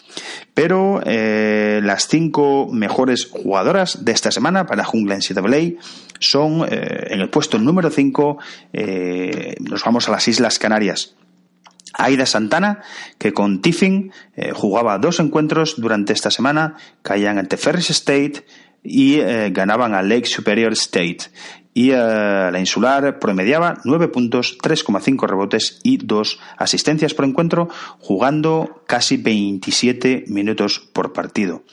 [0.53, 5.79] Pero las cinco mejores jugadoras de esta semana para Jungla NCAA
[6.19, 8.37] son eh, en el puesto número 5,
[8.73, 11.15] eh, nos vamos a las Islas Canarias.
[11.93, 12.81] Aida Santana,
[13.17, 18.45] que con Tiffin eh, jugaba dos encuentros durante esta semana, caían ante Ferris State
[18.83, 19.19] y
[19.51, 21.31] ganaban a Lake Superior State.
[21.73, 27.67] Y la insular promediaba 9 puntos, 3,5 rebotes y 2 asistencias por encuentro,
[27.99, 31.63] jugando casi 27 minutos por partido.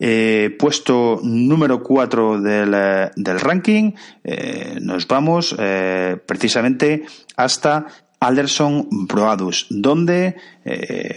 [0.00, 2.72] Eh, puesto número 4 del,
[3.14, 3.92] del, ranking,
[4.24, 7.04] eh, nos vamos eh, precisamente
[7.36, 7.86] hasta
[8.24, 10.36] Alderson Broadus, donde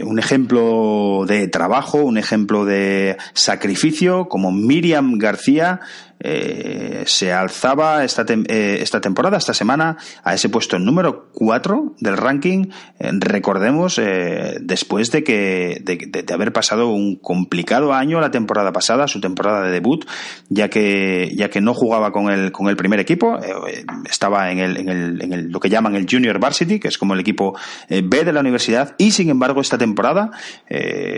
[0.04, 5.82] un ejemplo de trabajo, un ejemplo de sacrificio, como Miriam García,
[6.20, 12.18] eh, se alzaba esta, eh, esta temporada, esta semana, a ese puesto número 4 del
[12.18, 12.70] ranking.
[13.00, 14.02] Eh, recordemos,
[14.62, 19.72] después de, que, de, haber pasado un complicado año la temporada pasada, su temporada de
[19.72, 20.06] debut,
[20.50, 23.38] ya que, ya que no jugaba con el, con el primer equipo,
[24.10, 26.98] estaba en, el, en, el, en el, lo que llaman el Junior Varsity, que es
[26.98, 27.56] como el equipo
[27.90, 30.32] B de la universidad, y sin embargo esta temporada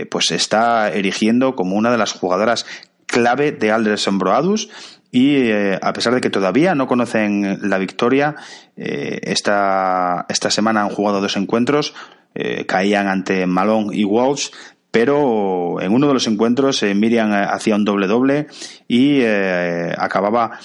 [0.09, 2.65] pues se está erigiendo como una de las jugadoras
[3.05, 4.69] clave de Alderson Broadus
[5.11, 8.35] y eh, a pesar de que todavía no conocen la victoria,
[8.77, 11.93] eh, esta, esta semana han jugado dos encuentros,
[12.35, 14.49] eh, caían ante Malone y Walsh,
[14.91, 18.47] pero en uno de los encuentros Miriam hacía un doble-doble
[18.87, 20.59] y acababa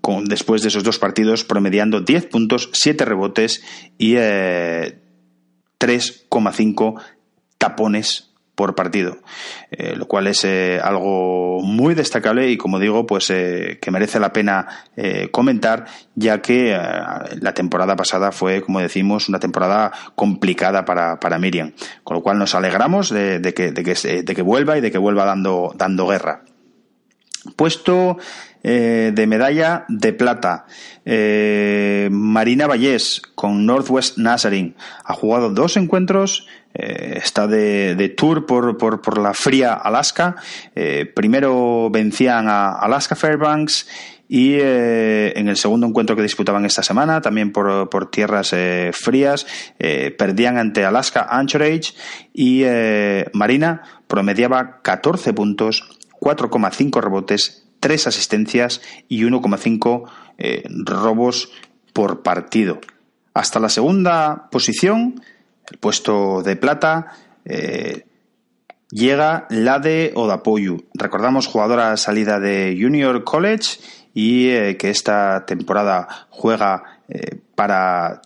[0.00, 3.62] con, después de esos dos partidos promediando 10 puntos, 7 rebotes
[3.98, 4.14] y
[5.82, 7.02] 3,5
[7.58, 9.18] tapones por partido,
[9.72, 14.20] eh, lo cual es eh, algo muy destacable y como digo, pues eh, que merece
[14.20, 14.68] la pena
[15.32, 16.70] comentar, ya que
[17.40, 21.72] la temporada pasada fue, como decimos, una temporada complicada para, para Miriam,
[22.04, 24.98] con lo cual nos alegramos de, que, de, que, de que vuelva y de que
[24.98, 26.44] vuelva dando, dando guerra.
[27.56, 28.18] Puesto
[28.62, 30.66] de medalla de plata.
[31.04, 39.18] Marina Vallés con Northwest Nazarene ha jugado dos encuentros eh, está de, tour por, por,
[39.18, 40.36] la fría Alaska.
[40.74, 43.88] Eh, primero vencían a Alaska Fairbanks
[44.28, 48.54] y eh, en el segundo encuentro que disputaban esta semana, también por, por tierras
[48.92, 49.46] frías,
[50.16, 51.92] perdían ante Alaska Anchorage
[52.32, 52.64] y
[53.34, 55.84] Marina promediaba 14 puntos,
[56.18, 60.08] 4,5 rebotes, 3 asistencias y 1,5
[60.86, 61.50] robos
[61.92, 62.80] por partido.
[63.34, 65.20] Hasta la segunda posición
[65.70, 67.14] el puesto de plata
[67.44, 68.04] eh,
[68.90, 70.84] llega la de Odapoyu.
[70.94, 73.78] Recordamos jugadora salida de Junior College
[74.12, 78.20] y eh, que esta temporada juega eh, para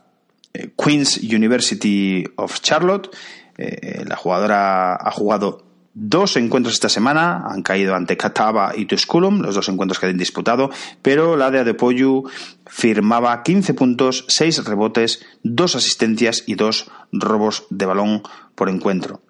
[0.76, 3.10] Queen's University of Charlotte.
[3.58, 5.65] la jugadora ha jugado
[5.98, 10.18] dos encuentros esta semana, han caído ante Catawba y Tusculum, los dos encuentros que han
[10.18, 10.70] disputado,
[11.00, 12.28] pero la de Adepoyu
[12.66, 18.22] firmaba 15 puntos, 6 rebotes, 2 asistencias y 2 robos de balón
[18.56, 19.20] por encuentro.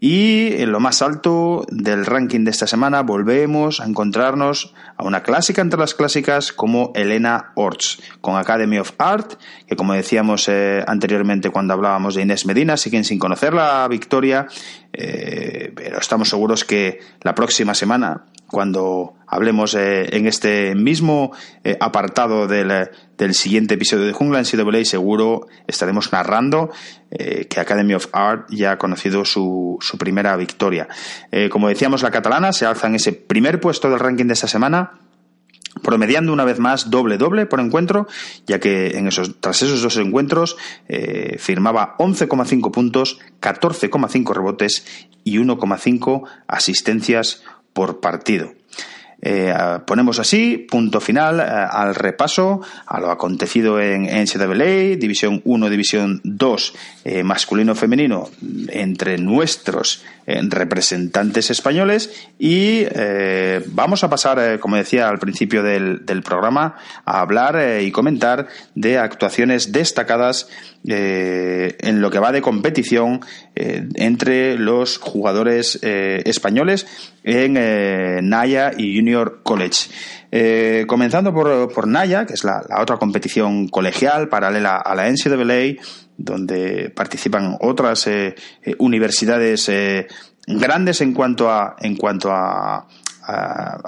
[0.00, 5.22] Y en lo más alto del ranking de esta semana volvemos a encontrarnos a una
[5.22, 9.34] clásica entre las clásicas como Elena Orts, con Academy of Art,
[9.66, 14.48] que como decíamos eh, anteriormente cuando hablábamos de Inés Medina, siguen sin conocer la victoria,
[14.92, 21.32] eh, pero estamos seguros que la próxima semana cuando hablemos eh, en este mismo
[21.64, 26.70] eh, apartado del, del, siguiente episodio de Jungla en CWA, seguro estaremos narrando
[27.10, 30.86] eh, que Academy of Art ya ha conocido su, su primera victoria.
[31.50, 34.98] como decíamos, la catalana se alza en ese primer puesto del ranking de esta semana
[35.82, 38.06] promediando una vez más doble doble por encuentro,
[38.46, 40.58] ya que en esos, tras esos dos encuentros
[41.38, 44.84] firmaba 11,5 puntos, 14,5 rebotes
[45.24, 48.52] y 1,5 asistencias por partido.
[49.24, 49.54] Eh,
[49.86, 56.20] ponemos así punto final eh, al repaso a lo acontecido en NCAA, División 1, División
[56.24, 58.28] 2, eh, masculino-femenino,
[58.68, 62.84] entre nuestros representantes españoles y
[63.66, 69.72] vamos a pasar, como decía al principio del, programa, a hablar y comentar de actuaciones
[69.72, 70.48] destacadas
[70.84, 73.20] en lo que va de competición
[73.54, 76.86] entre los jugadores españoles
[77.24, 77.54] en
[78.28, 79.88] Naya y Junior College.
[80.34, 85.76] Eh, comenzando por, Naya, que es la, otra competición colegial paralela a la NCAA,
[86.24, 89.70] donde participan otras eh, eh, universidades
[90.46, 92.86] grandes en cuanto a, en cuanto a
[93.24, 93.78] a,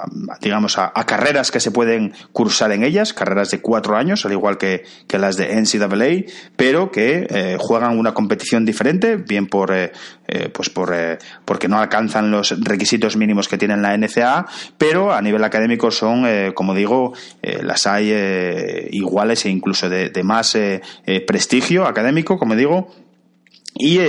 [0.41, 4.57] digamos, a, carreras que se pueden cursar en ellas, carreras de cuatro años, al igual
[4.57, 9.91] que, las de NCAA, pero que eh, juegan una competición diferente, bien por, eh,
[10.27, 10.93] eh, pues por,
[11.45, 14.45] porque no alcanzan los requisitos mínimos que tienen la NCAA,
[14.77, 18.11] pero a nivel académico son, como digo, las hay
[18.91, 20.57] iguales e incluso de, de más
[21.25, 22.91] prestigio académico, como digo,
[23.73, 23.99] y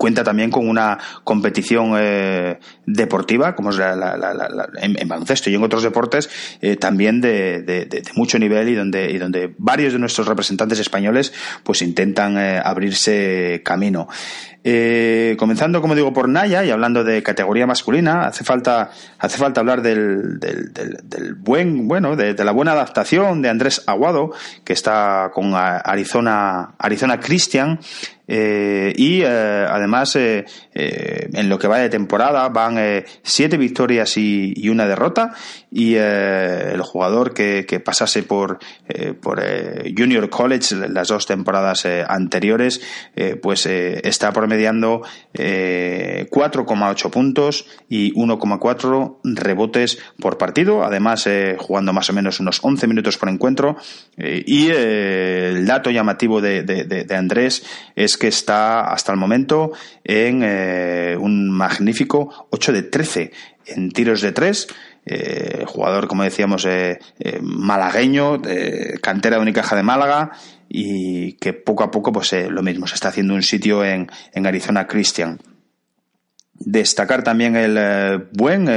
[0.00, 5.82] cuenta también con una competición eh, deportiva, como es la, en, baloncesto y en otros
[5.82, 6.30] deportes,
[6.62, 11.34] eh, también de, mucho nivel y donde, y donde varios de nuestros representantes españoles
[11.64, 14.08] pues intentan eh, abrirse camino.
[15.38, 19.82] Comenzando, como digo, por Naya y hablando de categoría masculina, hace falta, hace falta hablar
[19.82, 24.32] del, del, buen, bueno, de, la buena adaptación de Andrés Aguado,
[24.64, 27.80] que está con Arizona, Arizona Christian,
[28.32, 34.68] eh, y eh, además, eh, en lo que va de temporada, van siete victorias y,
[34.68, 35.34] una derrota.
[35.70, 38.58] Y el jugador que, pasase por,
[39.20, 39.42] por
[39.96, 42.80] Junior College las dos temporadas anteriores,
[43.40, 45.02] pues está promediando
[45.32, 50.82] 4,8 puntos y 1,4 rebotes por partido.
[50.82, 53.76] Además, jugando más o menos unos 11 minutos por encuentro.
[54.16, 57.64] y el dato llamativo de, de Andrés
[57.94, 59.72] es que está hasta el momento
[60.04, 63.32] en eh, un magnífico 8 de 13
[63.66, 64.68] en tiros de 3.
[65.06, 66.98] Eh, jugador, como decíamos, eh,
[67.40, 68.40] malagueño,
[69.02, 70.32] cantera de Unicaja de Málaga
[70.68, 74.46] y que poco a poco, pues lo mismo, se está haciendo un sitio en, en
[74.46, 75.40] Arizona Christian.
[76.54, 78.68] Destacar también el buen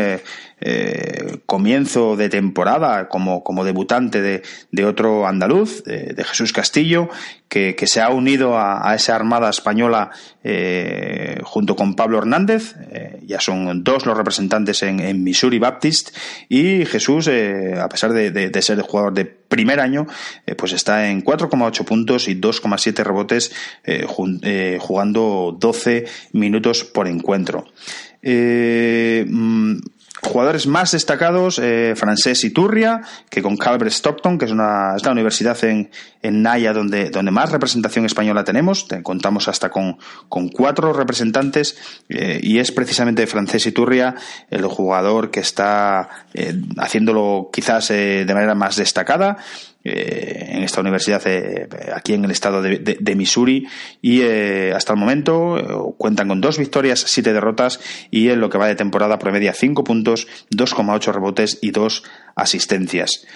[0.65, 7.09] eh, comienzo de temporada como, como debutante de, de otro andaluz, de, Jesús Castillo,
[7.49, 10.11] que, que, se ha unido a, esa armada española
[10.41, 12.75] eh, junto con Pablo Hernández.
[12.91, 16.15] Eh, ya son dos los representantes en, en Missouri Baptist
[16.47, 20.07] y Jesús, a pesar de, de, ser jugador de primer año,
[20.57, 23.51] pues está en 4,8 puntos y 2,7 rebotes
[24.79, 27.65] jugando 12 minutos por encuentro.
[30.25, 35.11] Jugadores más destacados, eh, Francés Iturria, que con Calvert Stockton, que es una, es la
[35.11, 35.91] universidad en,
[36.23, 39.97] en Naya donde, donde más representación española tenemos, contamos hasta con,
[40.29, 41.77] con cuatro representantes,
[42.09, 44.15] eh, y es precisamente Francés Iturria
[44.49, 49.37] el jugador que está eh, haciéndolo quizás eh, de manera más destacada.
[49.85, 53.67] Eh, en esta universidad eh, aquí en el estado de, Missouri
[54.01, 58.57] y eh, hasta el momento cuentan con dos victorias, siete derrotas y en lo que
[58.57, 62.03] va de temporada promedia cinco puntos, 2,8 rebotes y dos
[62.35, 63.27] asistencias.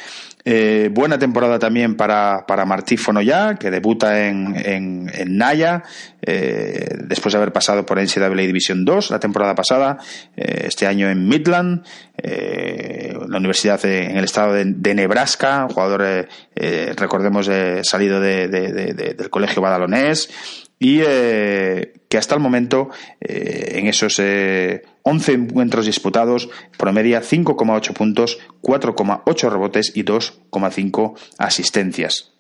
[0.50, 5.84] Eh, buena temporada también para, para Martí Fonoyá, que debuta en, en, Naya,
[6.22, 9.98] eh, después de haber pasado por NCAA División 2 la temporada pasada,
[10.38, 11.84] eh, este año en Midland,
[12.24, 16.30] la universidad en el estado de, Nebraska, jugador,
[16.96, 17.52] recordemos,
[17.84, 20.30] salido del colegio badalonés,
[20.80, 24.22] y que hasta el momento, en esos
[25.08, 32.34] 11 encuentros disputados, promedia 5,8 puntos, 4,8 rebotes y 2,5 asistencias.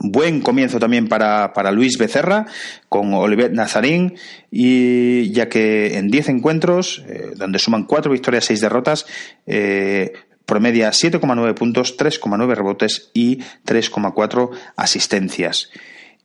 [0.00, 2.46] Buen comienzo también para, Luis Becerra
[2.88, 4.14] con Olivet Nazarín
[4.50, 9.06] ya que en 10 encuentros, eh, donde suman 4 victorias, 6 derrotas,
[9.46, 10.14] eh,
[10.46, 15.68] promedia 7,9 puntos, 3,9 rebotes y 3,4 asistencias.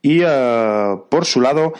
[0.01, 1.73] Y eh, por su lado,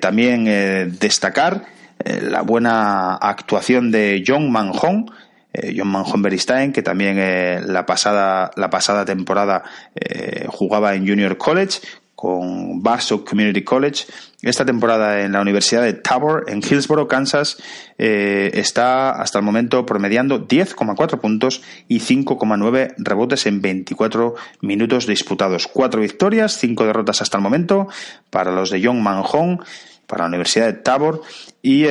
[0.00, 1.75] también destacar
[2.22, 5.10] la buena actuación de John Manjón,
[5.56, 9.62] eh, John Manjon Beristain, que también eh, la, pasada, la pasada temporada
[9.94, 11.80] eh, jugaba en Junior College
[12.14, 14.04] con Barstow Community College.
[14.42, 17.58] Esta temporada en la Universidad de Tabor, en Hillsboro, Kansas,
[17.98, 25.66] está hasta el momento promediando 10,4 puntos y 5,9 rebotes en 24 minutos disputados.
[25.66, 27.88] Cuatro victorias, cinco derrotas hasta el momento
[28.30, 29.60] para los de John Manjon,
[30.06, 31.22] para la Universidad de Tabor
[31.62, 31.84] y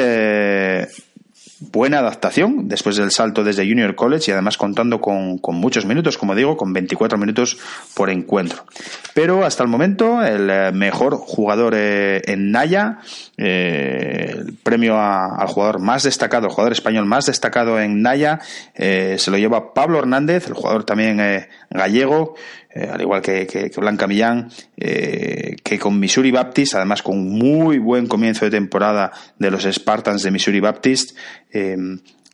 [1.59, 6.35] buena adaptación después del salto desde Junior College y además contando con, muchos minutos, como
[6.35, 7.57] digo, con 24 minutos
[7.93, 8.65] por encuentro.
[9.13, 12.99] Pero hasta el momento el eh, mejor jugador eh, en Naya,
[13.37, 18.39] eh, el premio al jugador más destacado, el jugador español más destacado en Naya,
[18.75, 22.35] se lo lleva Pablo Hernández, el jugador también gallego,
[22.75, 28.05] eh, al igual que, Blanca Millán, eh, que con Missouri Baptist, además con muy buen
[28.05, 31.17] comienzo de temporada de los Spartans de Missouri Baptist,
[31.53, 31.77] eh,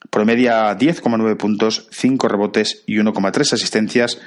[0.09, 4.19] promedia 10,9 puntos, 5 rebotes y 1,3 asistencias,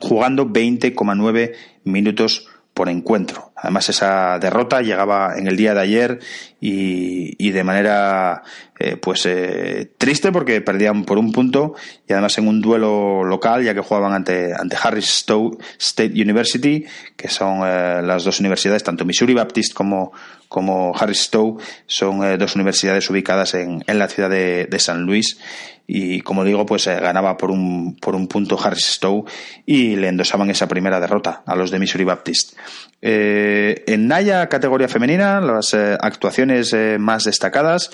[0.00, 1.52] jugando 20,9
[1.84, 3.49] minutos por encuentro.
[3.62, 6.18] Además, esa derrota llegaba en el día de ayer
[6.60, 8.42] y, de manera
[8.78, 11.74] eh, pues eh, triste porque perdían por un punto
[12.08, 15.26] y además en un duelo local ya que jugaban ante, ante Harris
[15.78, 16.84] State University
[17.16, 20.12] que son eh, las dos universidades tanto Missouri Baptist como,
[20.48, 25.38] como Harris Stowe son dos universidades ubicadas en, en la ciudad de, de San Luis
[25.92, 29.24] y como digo, pues eh, ganaba por un, por un punto Harris Stowe
[29.66, 32.56] y le endosaban esa primera derrota a los de Missouri Baptist.
[33.02, 37.90] Eh, en Naya, categoría femenina, las eh, actuaciones más destacadas,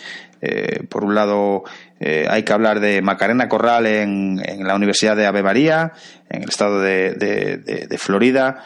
[0.90, 1.64] por un lado
[1.98, 5.92] hay que hablar de Macarena Corral en, en, la Universidad de Ave María,
[6.28, 8.62] en el estado de, de Florida,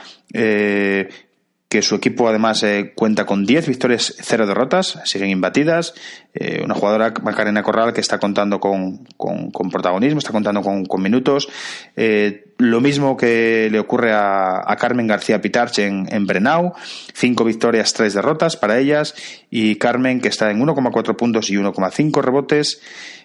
[1.70, 5.94] que su equipo además eh, cuenta con 10 victorias, 0 derrotas, siguen imbatidas.
[6.34, 11.48] Eh, una jugadora, Macarena Corral, que está contando con, con, protagonismo, está contando con, minutos.
[11.94, 16.74] Eh, lo mismo que le ocurre a, a Carmen García Pitarch en, en, Brenau,
[17.14, 19.14] 5 victorias, 3 derrotas para ellas.
[19.50, 22.80] Y Carmen, que está en 1,4 puntos y 1,5 rebotes.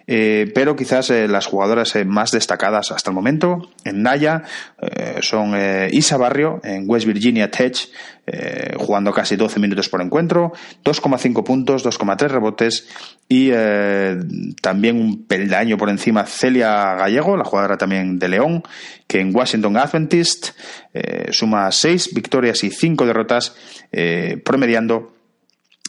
[0.07, 4.43] Eh, pero quizás eh, las jugadoras eh, más destacadas hasta el momento en Naya
[5.21, 5.55] son
[5.91, 7.75] Isa Barrio en West Virginia Tech,
[8.77, 10.53] jugando casi 12 minutos por encuentro,
[10.83, 12.87] 2,5 puntos, 2,3 rebotes
[13.27, 13.49] y
[14.61, 18.63] también un peldaño por encima Celia Gallego, la jugadora también de León,
[19.07, 20.49] que en Washington Adventist
[21.31, 23.55] suma 6 victorias y 5 derrotas,
[24.43, 25.14] promediando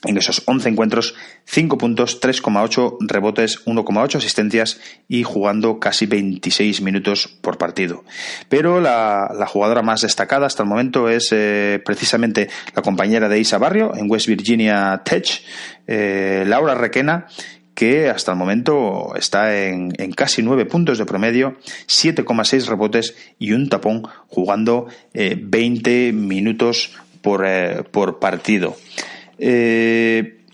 [0.04, 1.14] en esos 11 encuentros,
[1.46, 8.04] 5 puntos, 3,8 rebotes, 1,8 asistencias y jugando casi 26 minutos por partido.
[8.48, 13.58] Pero la, jugadora más destacada hasta el momento es eh, precisamente la compañera de Isa
[13.58, 15.42] Barrio en West Virginia Tech,
[15.86, 17.26] eh, Laura Requena,
[17.74, 21.56] que hasta el momento está en, casi 9 puntos de promedio,
[21.86, 26.92] 7,6 rebotes y un tapón jugando 20 eh, minutos
[27.22, 27.44] por,
[27.90, 28.76] por partido.
[29.38, 30.44] Eh,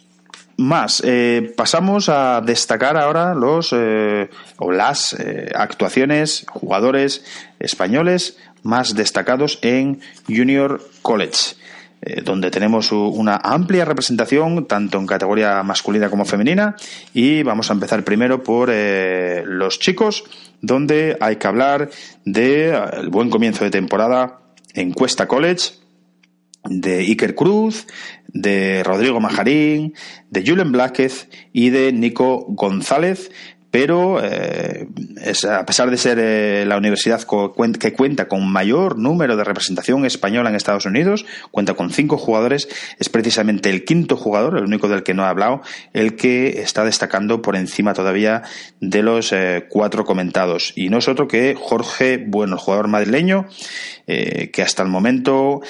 [0.57, 4.29] más, eh, pasamos a destacar ahora los eh,
[4.59, 5.17] o las
[5.55, 7.25] actuaciones, jugadores
[7.59, 11.57] españoles más destacados en Junior College,
[12.25, 16.77] donde tenemos una amplia representación tanto en categoría masculina como femenina.
[17.13, 20.25] Y vamos a empezar primero por los chicos,
[20.61, 21.91] donde hay que hablar
[22.25, 24.43] del buen comienzo de temporada
[24.75, 25.83] en Cuesta College
[26.65, 27.87] de Iker Cruz,
[28.33, 29.95] de Rodrigo Majarín,
[30.31, 33.31] de Julen Blázquez y de Nico González,
[33.73, 34.87] pero eh,
[35.51, 37.23] a pesar de ser eh, la universidad
[37.81, 42.69] que cuenta con mayor número de representación española en Estados Unidos, cuenta con cinco jugadores,
[42.99, 45.63] es precisamente el quinto jugador, el único del que no he hablado,
[45.95, 48.43] el que está destacando por encima todavía
[48.81, 50.75] de los eh, cuatro comentados.
[50.77, 53.47] Y no es otro que Jorge Bueno, el jugador madrileño,
[54.07, 55.61] que hasta el momento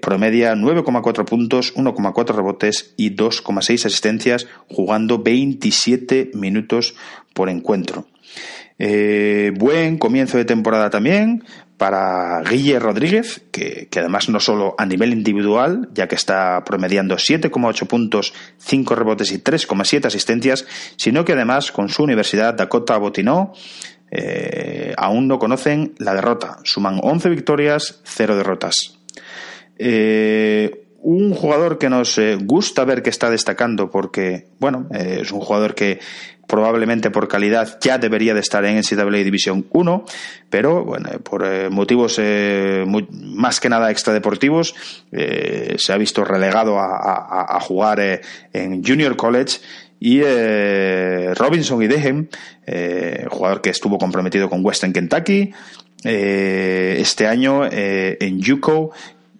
[0.00, 6.94] promedia 9,4 puntos, 1,4 rebotes y 2,6 asistencias, jugando 27 minutos
[7.34, 8.06] por encuentro.
[8.82, 11.44] Eh, buen comienzo de temporada también
[11.76, 17.86] para Guille Rodríguez, que, además no solo a nivel individual, ya que está promediando 7,8
[17.86, 20.66] puntos, 5 rebotes y 3,7 asistencias,
[20.96, 23.52] sino que además con su universidad Dakota Botinó
[24.10, 26.58] eh, aún no conocen la derrota.
[26.64, 28.98] Suman 11 victorias, 0 derrotas.
[31.02, 35.98] un jugador que nos gusta ver que está destacando porque, bueno, es un jugador que
[36.50, 40.04] probablemente por calidad ya debería de estar en NCAA División 1,
[40.50, 44.74] pero bueno, por eh, motivos eh, más que nada extradeportivos
[45.12, 48.00] eh, se ha visto relegado a, jugar
[48.52, 49.58] en Junior College
[50.00, 50.22] y
[51.34, 52.28] Robinson y Dehem,
[53.28, 55.52] jugador que estuvo comprometido con Western Kentucky,
[56.02, 58.92] este año en JUCO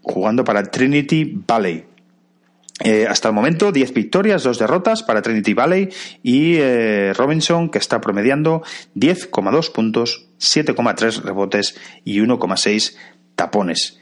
[0.02, 1.84] jugando para Trinity Valley.
[2.82, 5.90] Eh, hasta el momento, 10 victorias, 2 derrotas para Trinity Valley
[6.22, 8.62] y eh, Robinson, que está promediando
[8.96, 12.96] 10,2 puntos, 7,3 rebotes y 1,6
[13.34, 13.98] tapones.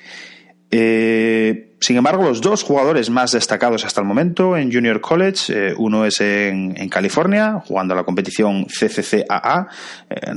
[0.71, 6.05] Eh, sin embargo, los dos jugadores más destacados hasta el momento en Junior College, uno
[6.05, 9.69] es en, California, jugando a la competición CCCAA.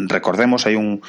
[0.08, 1.02] recordemos, hay un,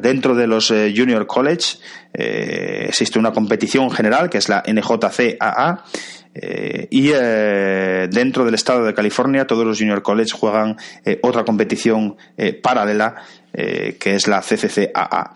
[0.00, 1.76] dentro de los Junior College
[2.14, 5.84] eh, existe una competición general que es la NJCAA
[6.34, 10.76] eh, y eh, dentro del estado de California todos los Junior College juegan
[11.22, 12.16] otra competición
[12.62, 13.16] paralela
[13.52, 15.34] que es la CCCAA.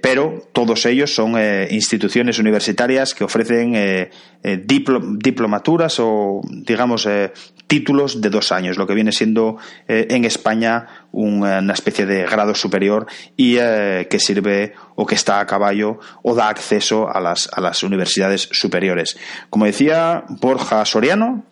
[0.00, 1.34] Pero todos ellos son
[1.70, 4.10] instituciones universitarias que ofrecen
[4.42, 7.08] diplomaturas o, digamos,
[7.66, 13.06] títulos de dos años, lo que viene siendo en España una especie de grado superior
[13.36, 17.82] y que sirve o que está a caballo o da acceso a las, a las
[17.82, 19.16] universidades superiores.
[19.50, 21.44] Como decía Borja Soriano,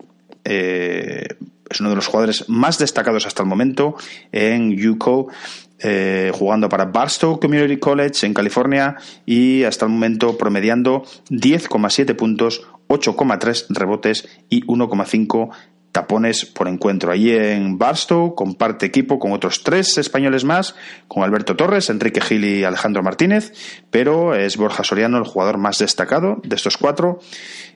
[0.44, 1.26] eh,
[1.68, 3.96] es uno de los jugadores más destacados hasta el momento
[4.30, 5.28] en UCO,
[5.78, 8.96] eh, jugando para Barstow Community College en California
[9.26, 15.50] y hasta el momento promediando 10,7 puntos, 8,3 rebotes y 1,5
[15.92, 17.12] tapones por encuentro.
[17.12, 20.74] Allí en Barstow comparte equipo con otros tres españoles más,
[21.08, 23.52] con Alberto Torres, Enrique Gil y Alejandro Martínez,
[23.90, 27.20] pero es Borja Soriano el jugador más destacado de estos cuatro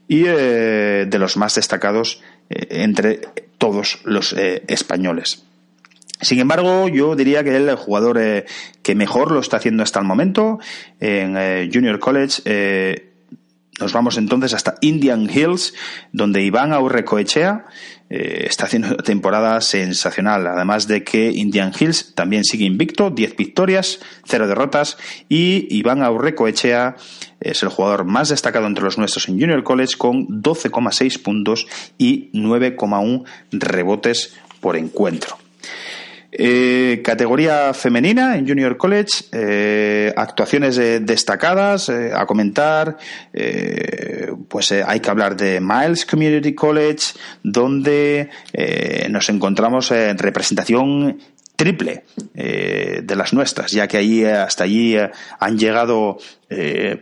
[0.09, 3.21] y eh, de los más destacados eh, entre
[3.59, 5.45] todos los españoles.
[6.21, 8.45] Sin embargo, yo diría que el jugador
[8.83, 10.59] que mejor lo está haciendo hasta el momento
[11.01, 12.43] en Junior College
[13.81, 15.75] nos vamos entonces hasta Indian Hills,
[16.13, 17.65] donde Iván Aurrecoechea
[18.11, 20.47] eh, está haciendo una temporada sensacional.
[20.47, 24.99] Además de que Indian Hills también sigue invicto, 10 victorias, 0 derrotas.
[25.29, 26.97] Y Iván Aurrecoechea
[27.41, 31.67] es el jugador más destacado entre los nuestros en Junior College con 12,6 puntos
[31.97, 35.40] y 9,1 rebotes por encuentro.
[36.33, 42.97] Eh, categoría femenina en Junior College, eh, actuaciones destacadas a comentar.
[44.49, 48.29] pues hay que hablar de Miles Community College, donde
[49.09, 51.19] nos encontramos en representación
[51.57, 52.05] triple
[52.35, 54.97] de las nuestras, ya que allí hasta allí
[55.39, 56.19] han llegado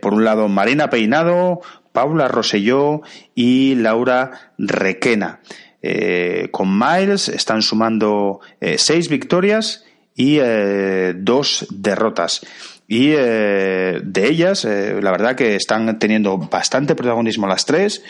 [0.01, 1.61] por un lado Marina Peinado,
[1.91, 3.01] Paula Roselló
[3.35, 5.39] y Laura Requena.
[5.81, 9.85] Eh, con Miles están sumando eh, seis victorias
[10.15, 12.41] y eh, dos derrotas.
[12.91, 18.03] Y de ellas, la verdad que están teniendo bastante protagonismo las tres.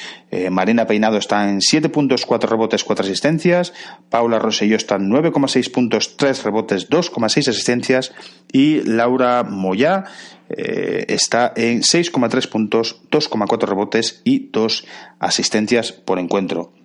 [0.50, 3.74] Marina Peinado está en 7 puntos, 4 rebotes, 4 asistencias.
[4.10, 8.14] Paula Roselló está en 9,6 puntos, 3 rebotes, 2,6 asistencias.
[8.54, 10.06] Y Laura Moyá
[10.48, 14.86] está en 6,3 puntos, 2,4 rebotes y 2
[15.20, 16.79] asistencias por encuentro.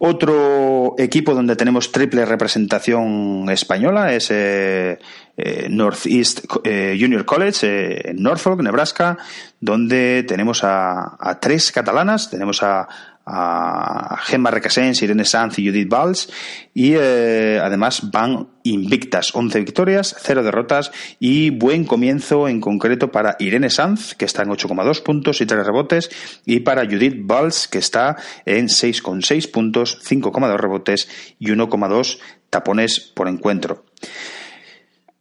[0.00, 4.98] Otro equipo donde tenemos triple representación española es eh,
[5.36, 9.18] eh, Northeast eh, Junior College en Norfolk, Nebraska,
[9.60, 12.30] donde tenemos a, tres catalanas.
[12.30, 12.86] Tenemos a,
[13.30, 16.32] a Gemma Recasens, Irene Sanz y Judith Valls
[16.72, 23.70] y además van invictas, 11 victorias, 0 derrotas y buen comienzo en concreto para Irene
[23.70, 26.10] Sanz, que está en 8,2 puntos y 3 rebotes,
[26.44, 32.18] y para Judith Valls, que está en 6,6 puntos, 5,2 rebotes y 1,2
[32.50, 33.84] tapones por encuentro.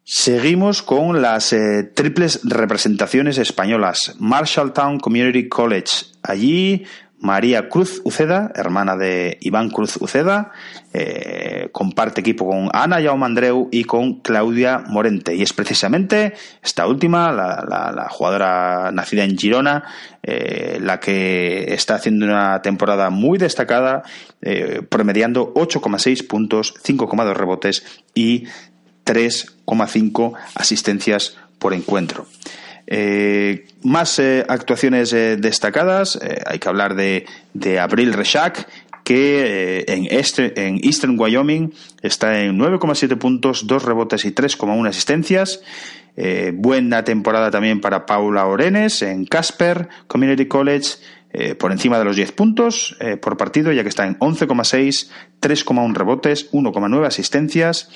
[0.10, 4.16] Seguimos con las eh, triples representaciones españolas.
[4.20, 6.06] Marshalltown Community College.
[6.24, 6.86] Allí
[7.20, 10.52] María Cruz Uceda, hermana de Iván Cruz Uceda,
[10.94, 15.36] eh, comparte equipo con Ana Yaumandreu y con Claudia Morente.
[15.36, 19.84] Y es precisamente esta última, la, jugadora nacida en Girona,
[20.22, 24.04] eh, la que está haciendo una temporada muy destacada,
[24.42, 27.84] eh, promediando 8,6 puntos, 5,2 rebotes
[28.14, 28.46] y
[29.06, 32.28] 3,5 asistencias por encuentro.
[32.90, 38.68] Eh, más eh, actuaciones eh, destacadas, hay que hablar de, de Abril Reshak,
[39.04, 45.62] que en, este, en Eastern Wyoming está en 9,7 puntos, 2 rebotes y 3,1 asistencias.
[46.54, 50.96] buena temporada también para Paula Orenes en Casper Community College
[51.58, 55.10] por encima de los 10 puntos por partido, ya que está en 11,6,
[55.40, 57.90] 3,1 rebotes, 1,9 asistencias.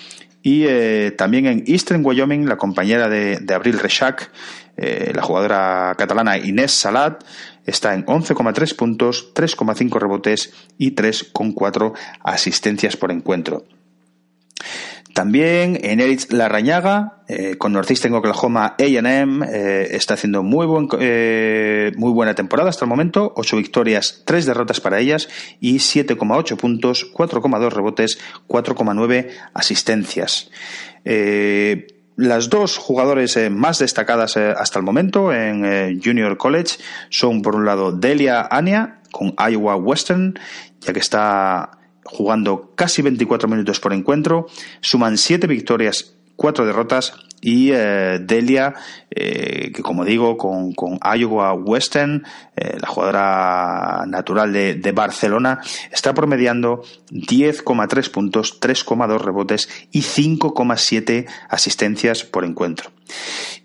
[0.43, 4.31] Y eh, también en Eastern Wyoming, la compañera de, Abril Rechak,
[4.77, 7.23] la jugadora catalana Inés Salat,
[7.65, 11.93] está en 11,3 puntos, 3,5 rebotes y 3,4
[12.23, 13.65] asistencias por encuentro.
[15.13, 21.91] También en Eritz Larrañaga, eh, con Northeastern Oklahoma AM, eh, está haciendo muy, buen, eh,
[21.97, 23.33] muy buena temporada hasta el momento.
[23.35, 25.27] 8 victorias, 3 derrotas para ellas
[25.59, 30.49] y 7,8 puntos, 4,2 rebotes, 4,9 asistencias.
[32.17, 36.77] las dos jugadores más destacadas hasta el momento en Junior College
[37.09, 40.37] son, por un lado, Delia Ania con Iowa Western,
[40.81, 41.80] ya que está
[42.11, 44.47] jugando casi 24 minutos por encuentro,
[44.81, 48.75] suman 7 victorias, 4 derrotas y eh, Delia,
[49.09, 52.23] eh, que como digo, con, con Iowa Western,
[52.55, 55.59] eh, la jugadora natural de, de Barcelona,
[55.91, 62.91] está promediando 10,3 puntos, 3,2 rebotes y 5,7 asistencias por encuentro.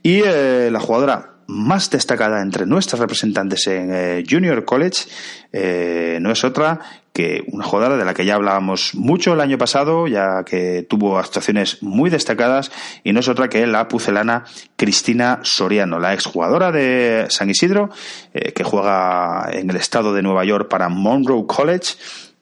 [0.02, 6.80] Y la jugadora más destacada entre nuestras representantes en Junior College no es otra
[7.16, 11.18] que una jugadora de la que ya hablábamos mucho el año pasado, ya que tuvo
[11.18, 12.70] actuaciones muy destacadas,
[13.04, 14.44] y no es otra que la pucelana
[14.76, 17.88] Cristina Soriano, la exjugadora de San Isidro,
[18.34, 21.94] eh, que juega en el estado de Nueva York para Monroe College.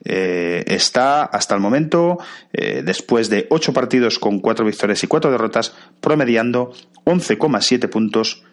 [0.06, 2.18] está hasta el momento,
[2.52, 5.72] después de ocho partidos con cuatro victorias y cuatro derrotas,
[6.02, 6.74] promediando
[7.06, 8.44] 11,7 puntos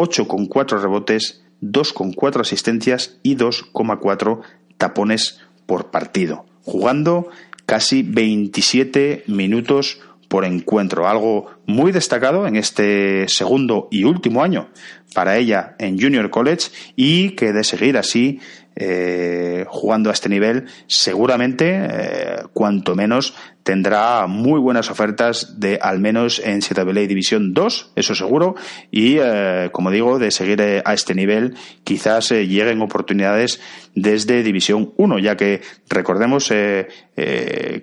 [0.00, 4.40] 8,4 rebotes, 2,4 asistencias y 2,4
[4.78, 5.40] tapones
[5.70, 7.28] por partido, jugando
[7.64, 14.70] casi 27 minutos por encuentro, algo muy destacado en este segundo y último año
[15.14, 18.40] para ella en Junior College y que de seguir así
[18.76, 25.98] eh, jugando a este nivel, seguramente, eh, cuanto menos, tendrá muy buenas ofertas de al
[25.98, 28.54] menos en CWA División 2, eso seguro,
[28.90, 33.60] y eh, como digo, de seguir a este nivel, quizás lleguen oportunidades
[33.94, 36.52] desde División 1, ya que recordemos,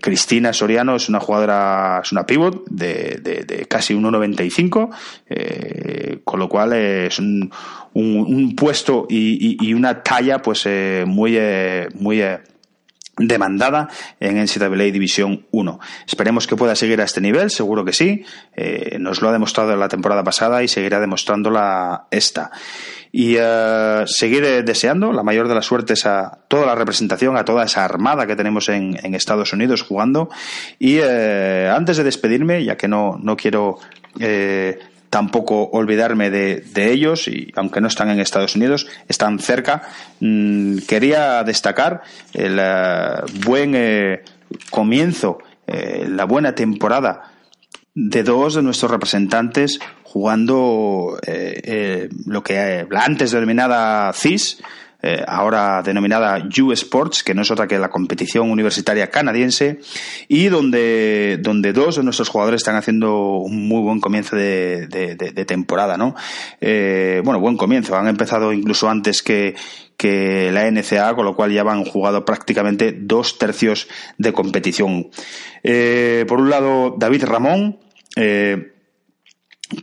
[0.01, 6.73] Cristina Soriano es una jugadora, es una pivot de, de casi 1,95, con lo cual
[6.73, 7.51] es un,
[7.97, 12.39] un, puesto y, una talla pues eh, muy, eh, muy eh,
[13.17, 15.79] demandada en NCAA División 1.
[16.05, 18.23] Esperemos que pueda seguir a este nivel, seguro que sí.
[18.99, 22.51] nos lo ha demostrado la temporada pasada y seguirá demostrándola esta.
[23.11, 23.37] Y
[24.05, 28.27] seguir deseando la mayor de las suertes a toda la representación, a toda esa armada
[28.27, 30.29] que tenemos en, Estados Unidos jugando.
[30.77, 33.79] Y antes de despedirme, ya que no, no quiero
[35.09, 39.83] tampoco olvidarme de, ellos, y aunque no están en Estados Unidos, están cerca.
[40.19, 42.01] Mm, quería destacar
[42.33, 44.23] el eh, buen eh,
[44.69, 47.31] comienzo, eh, la buena temporada
[47.93, 51.19] de dos de nuestros representantes jugando
[52.25, 54.61] lo que antes denominada CIS,
[55.03, 59.79] eh, ahora denominada U Sports, que no es otra que la competición universitaria canadiense,
[60.27, 65.97] y donde, donde dos de nuestros jugadores están haciendo un muy buen comienzo de, temporada,
[65.97, 66.15] ¿no?
[66.61, 69.55] Eh, bueno, buen comienzo, han empezado incluso antes que,
[69.97, 73.87] que la NCA, con lo cual ya han jugado prácticamente dos tercios
[74.17, 75.09] de competición.
[75.63, 77.79] Eh, por un lado, David Ramón,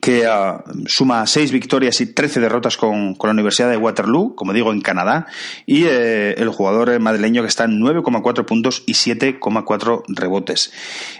[0.00, 4.72] que ah, suma seis victorias y trece derrotas con, la Universidad de Waterloo, como digo,
[4.72, 5.26] en Canadá,
[5.66, 10.72] y eh, el jugador madrileño que está en 9,4 puntos y 7,4 rebotes.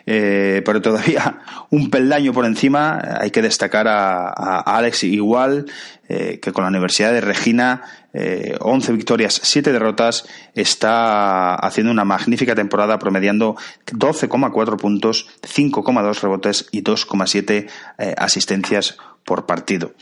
[0.07, 5.67] Eh, pero todavía un peldaño por encima, hay que destacar a, Alex Igual,
[6.09, 7.83] eh, que con la Universidad de Regina,
[8.15, 16.69] eh, 11 victorias, 7 derrotas, está haciendo una magnífica temporada promediando 12,4 puntos, 5,2 rebotes
[16.71, 17.69] y 2,7
[17.99, 19.93] eh, asistencias por partido.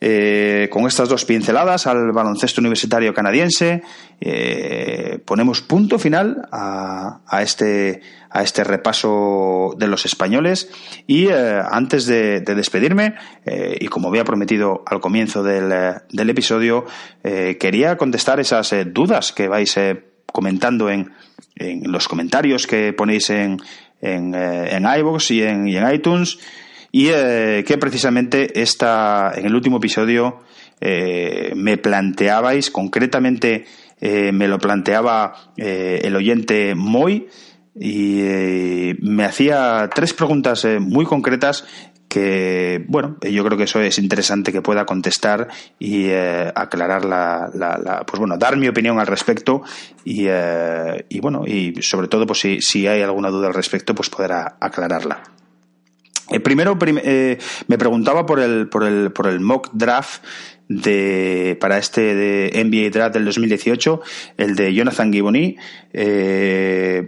[0.00, 3.82] Eh, con estas dos pinceladas al baloncesto universitario canadiense,
[4.20, 10.70] eh, ponemos punto final a, este, a este repaso de los españoles
[11.06, 13.14] y eh, antes de, despedirme,
[13.80, 15.72] y como había prometido al comienzo del,
[16.10, 16.84] del episodio,
[17.22, 19.78] quería contestar esas dudas que vais
[20.32, 21.12] comentando en,
[21.56, 23.58] en, los comentarios que ponéis en,
[24.00, 26.38] en, en iVoox y en iTunes
[26.96, 30.40] y eh, que precisamente esta, en el último episodio
[30.80, 33.66] eh, me planteabais concretamente
[34.00, 37.28] me lo planteaba el oyente Moy
[37.74, 41.64] y me hacía tres preguntas muy concretas
[42.08, 45.48] que, bueno, yo creo que eso es interesante que pueda contestar
[45.78, 49.62] y eh, aclarar la, la, pues bueno, dar mi opinión al respecto
[50.04, 53.94] y, eh, y bueno, y sobre todo, pues si, si, hay alguna duda al respecto,
[53.94, 55.35] pues poder aclararla.
[56.30, 60.22] Eh, primero me preguntaba por el, por el, por el mock draft
[60.68, 64.00] de, para este de NBA Draft del 2018,
[64.36, 65.56] el de Jonathan Giboni.
[65.92, 67.06] Eh,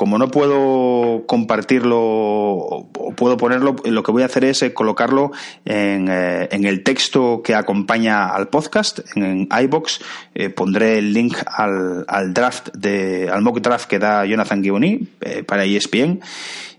[0.00, 5.30] como no puedo compartirlo o puedo ponerlo, lo que voy a hacer es eh, colocarlo
[5.66, 10.00] en, eh, en el texto que acompaña al podcast, en, iBox.
[10.34, 15.06] Eh, pondré el link al, al, draft de, al mock draft que da Jonathan Giboni
[15.46, 16.20] para ESPN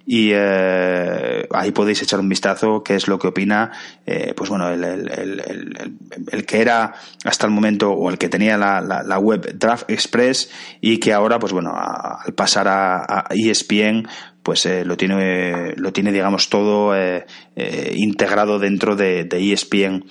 [0.05, 3.71] y eh, ahí podéis echar un vistazo qué es lo que opina
[4.05, 5.97] eh, pues bueno el, el, el,
[6.31, 10.49] el, que era hasta el momento o el que tenía la, la, web Draft Express
[10.81, 14.07] y que ahora pues bueno al pasar a, ESPN
[14.43, 16.93] pues eh, lo tiene lo tiene digamos todo
[17.93, 20.05] integrado dentro de, de ESPN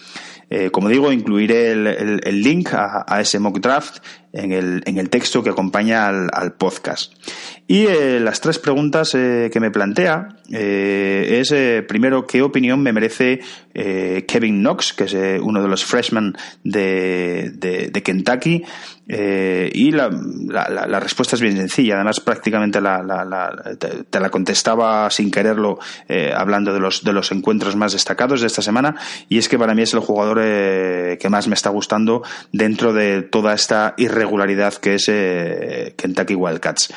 [0.72, 5.50] como digo, incluiré el, link a, ese mock draft en el, en el texto que
[5.50, 7.12] acompaña al, podcast.
[7.70, 11.54] Y eh, las tres preguntas eh, que me plantea es,
[11.86, 13.38] primero, ¿qué opinión me merece
[13.72, 18.64] Kevin Knox, que es uno de los freshmen de, de, Kentucky?
[19.06, 21.94] y la, la, respuesta es bien sencilla.
[21.94, 25.78] Además, prácticamente la, te, la contestaba sin quererlo
[26.34, 28.96] hablando de los, de los encuentros más destacados de esta semana.
[29.28, 33.22] Y es que para mí es el jugador que más me está gustando dentro de
[33.22, 36.92] toda esta irregularidad que es eh, Kentucky Wildcats.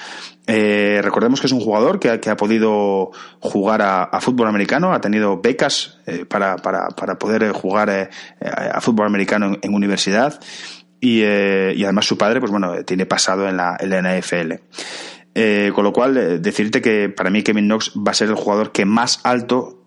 [0.46, 5.42] Eh, recordemos que es un jugador que, ha podido jugar a, fútbol americano, ha tenido
[5.42, 8.10] becas eh, para, para, para, poder jugar
[8.42, 10.40] a fútbol americano en, universidad
[11.00, 14.54] y, además su padre, pues bueno, tiene pasado en la, en la NFL.
[15.74, 18.86] con lo cual, decirte que para mí Kevin Knox va a ser el jugador que
[18.86, 19.83] más alto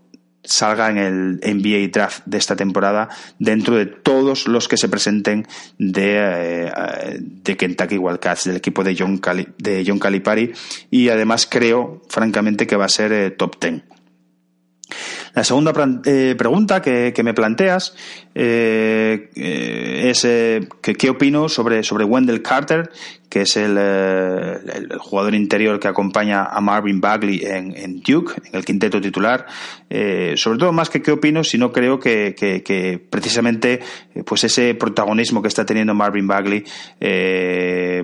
[0.46, 3.08] salga en el NBA Draft de esta temporada
[3.38, 5.46] dentro de todos los que se presenten
[5.78, 9.20] de, eh, de Kentucky Wildcats, del equipo de John,
[9.58, 10.52] de John Calipari
[10.90, 13.82] y además creo francamente que va a ser eh, top 10.
[15.36, 15.74] La segunda
[16.06, 17.94] eh, pregunta que, me planteas
[18.34, 20.22] eh, eh, es
[20.80, 22.90] qué opino sobre, sobre Wendell Carter,
[23.28, 23.76] que es el,
[24.98, 29.44] jugador interior que acompaña a Marvin Bagley en, Duke, en el quinteto titular.
[30.36, 33.80] sobre todo más que qué opino, sino creo que, precisamente
[34.24, 36.64] pues ese protagonismo que está teniendo Marvin Bagley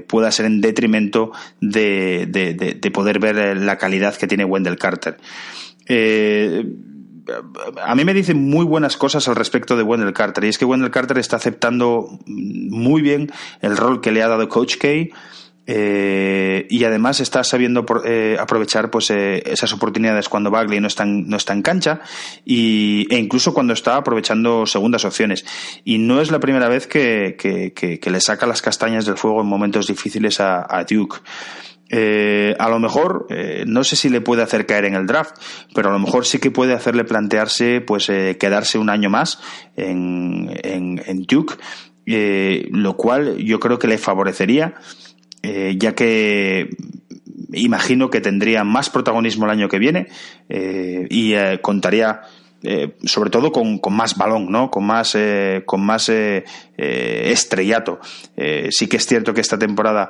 [0.07, 1.33] pueda ser en detrimento
[1.63, 5.17] de, de, poder ver la calidad que tiene Wendell Carter.
[7.83, 10.65] A mí me dicen muy buenas cosas al respecto de Wendell Carter y es que
[10.65, 13.31] Wendell Carter está aceptando muy bien
[13.61, 14.89] el rol que le ha dado Coach K
[15.65, 21.29] eh, y además está sabiendo eh, aprovechar pues esas oportunidades cuando Bagley no está en,
[21.29, 22.01] no está en cancha
[22.45, 25.45] y, e incluso cuando está aprovechando segundas opciones.
[25.85, 29.87] Y no es la primera vez que, le saca las castañas del fuego en momentos
[29.87, 31.19] difíciles a Duke
[31.95, 35.37] eh, a lo mejor, eh, no sé si le puede hacer caer en el draft,
[35.75, 39.39] pero a lo mejor sí que puede hacerle plantearse pues eh, quedarse un año más
[39.77, 41.57] en, en, Duke,
[42.07, 44.75] lo cual yo creo que le favorecería,
[45.43, 46.71] ya que
[47.53, 50.09] imagino que tendría más protagonismo el año que viene
[50.49, 52.23] y contaría
[52.63, 54.71] eh, sobre todo con, con, más balón, ¿no?
[54.71, 56.45] Con más, eh, con más eh,
[56.77, 58.01] estrellato.
[58.71, 60.09] sí que es cierto que esta temporada,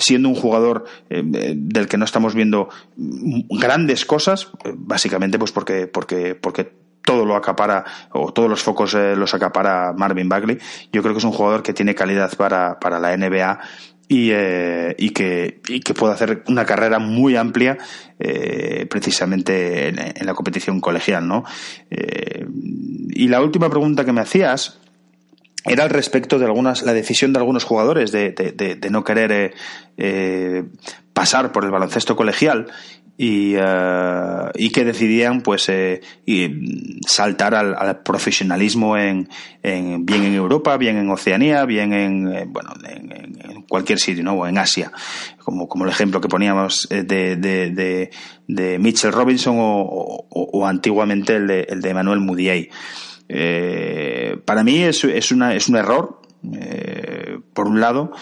[0.00, 6.72] siendo un jugador del que no estamos viendo grandes cosas, básicamente pues porque, porque, porque
[7.04, 10.58] todo lo acapara o todos los focos los acapara Marvin Bagley.
[10.92, 13.60] Yo creo que es un jugador que tiene calidad para, para la NBA
[14.08, 17.76] y, eh, y, que, y que pueda hacer una carrera muy amplia
[18.18, 21.28] eh, precisamente en, la competición colegial.
[21.28, 21.44] ¿no?
[21.90, 22.46] Eh,
[23.10, 24.78] y la última pregunta que me hacías
[25.64, 29.54] era al respecto de algunas la decisión de algunos jugadores de, de, no querer
[29.98, 30.64] eh,
[31.12, 32.68] pasar por el baloncesto colegial
[33.20, 36.00] y, uh, y que decidían pues eh,
[37.04, 39.28] saltar al, al profesionalismo en,
[39.60, 44.22] en, bien en Europa, bien en Oceanía, bien en eh, bueno en, en, cualquier sitio,
[44.22, 44.34] ¿no?
[44.34, 44.92] O en Asia,
[45.40, 48.10] como, como el ejemplo que poníamos eh, de, de, de,
[48.46, 52.70] de Mitchell Robinson o, o, o, antiguamente el de, el de Manuel Mudiay.
[54.46, 56.22] Para mí es, es, una, es un error,
[57.52, 58.12] por un lado,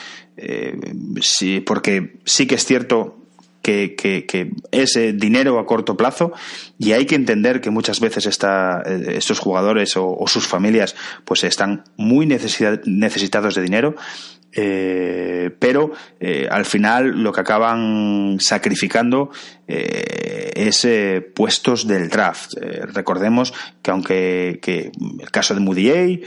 [1.21, 3.26] sí, porque sí que es cierto
[3.67, 6.33] que, que, es dinero a corto plazo
[6.79, 10.95] y hay que entender que muchas veces está, eh, estos jugadores o, sus familias
[11.25, 13.97] pues están muy necesitados de dinero
[14.59, 19.31] eh, pero eh, al final lo que acaban sacrificando
[19.69, 20.89] eh, es
[21.35, 22.55] puestos del draft.
[22.95, 23.53] recordemos
[23.83, 24.91] que aunque que
[25.21, 26.23] el caso de Moody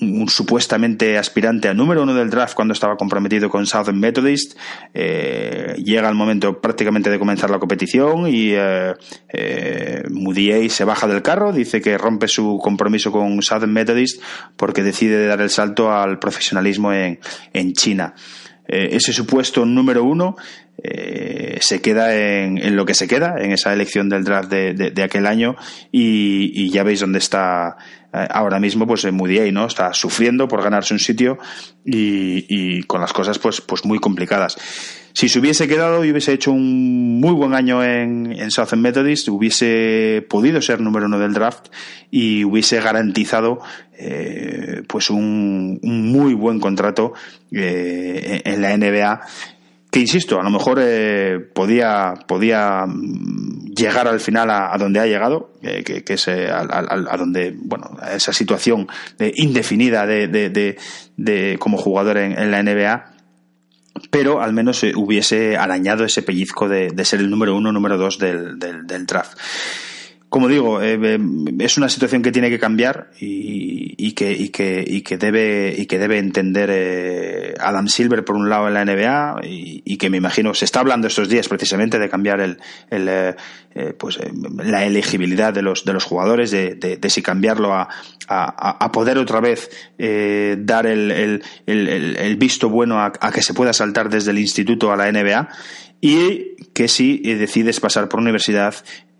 [0.00, 4.58] un, supuestamente aspirante a número uno del draft cuando estaba comprometido con Southern Methodist,
[4.94, 8.54] llega el momento prácticamente de comenzar la competición y
[10.10, 14.22] Moody A se baja del carro, dice que rompe su compromiso con Southern Methodist
[14.56, 18.14] porque decide dar el salto al profesionalismo en, China.
[18.66, 20.36] Eh, ese supuesto número uno
[20.82, 25.26] eh, se queda en, lo que se queda, en esa elección del draft de, aquel
[25.26, 25.56] año,
[25.92, 29.66] y, ya veis dónde está eh, ahora mismo, pues en Moody ¿no?
[29.66, 31.38] Está sufriendo por ganarse un sitio
[31.84, 34.56] y, y con las cosas pues, pues muy complicadas.
[35.14, 39.28] Si se hubiese quedado y hubiese hecho un muy buen año en, en Southern Methodist,
[39.28, 41.68] hubiese podido ser número uno del draft
[42.10, 43.60] y hubiese garantizado
[43.96, 47.12] eh, pues un, muy buen contrato
[47.52, 49.20] eh, en la NBA
[49.94, 52.84] que insisto, a lo mejor eh, podía, podía
[53.76, 58.88] llegar al final a, donde ha llegado, que, es a, donde, bueno, esa situación
[59.36, 60.26] indefinida de,
[61.16, 63.14] de, como jugador en, en la NBA
[64.10, 68.18] pero al menos eh, hubiese arañado ese pellizco de, ser el número uno, número dos
[68.18, 69.38] del, del, draft.
[70.34, 71.18] Como digo, eh, eh,
[71.60, 77.86] es una situación que tiene que cambiar y, que, debe y que debe entender Adam
[77.86, 81.28] Silver por un lado en la NBA y, que me imagino se está hablando estos
[81.28, 82.58] días precisamente de cambiar el,
[82.90, 83.36] el
[83.96, 84.18] pues
[84.56, 90.56] la elegibilidad de los de los jugadores de, si cambiarlo a, poder otra vez eh,
[90.58, 91.42] dar el,
[92.38, 95.48] visto bueno a, que se pueda saltar desde el instituto a la NBA
[96.00, 98.74] y que si decides pasar por universidad,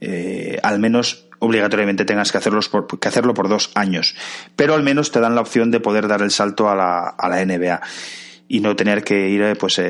[0.06, 2.70] eh, al menos obligatoriamente tengas que, hacerlos
[3.00, 4.14] que hacerlo por dos años.
[4.56, 7.28] Pero al menos te dan la opción de poder dar el salto a la, a
[7.28, 7.80] la NBA
[8.46, 9.80] y no tener que ir eh, pues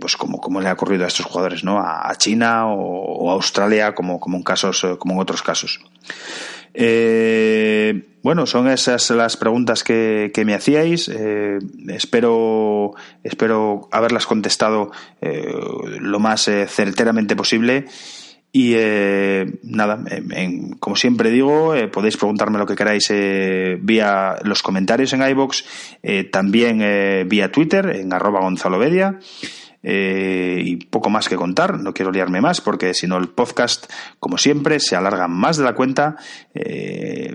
[0.00, 3.92] pues como, como le ha ocurrido a estos jugadores no a, China o, a Australia
[3.92, 5.80] como como en casos como en otros casos
[6.76, 11.08] eh, bueno, son esas las preguntas que, me hacíais.
[11.08, 14.90] Eh, espero, espero haberlas contestado
[15.20, 15.54] eh,
[16.00, 17.86] lo más certeramente posible.
[18.56, 18.76] Y
[19.64, 19.98] nada,
[20.78, 23.12] como siempre digo, podéis preguntarme lo que queráis
[23.80, 25.64] vía los comentarios en iBox,
[26.30, 28.78] también vía Twitter en arroba Gonzalo
[29.86, 34.38] y poco más que contar, no quiero liarme más porque si no el podcast, como
[34.38, 36.16] siempre, se alarga más de la cuenta.
[36.54, 37.34] Eh,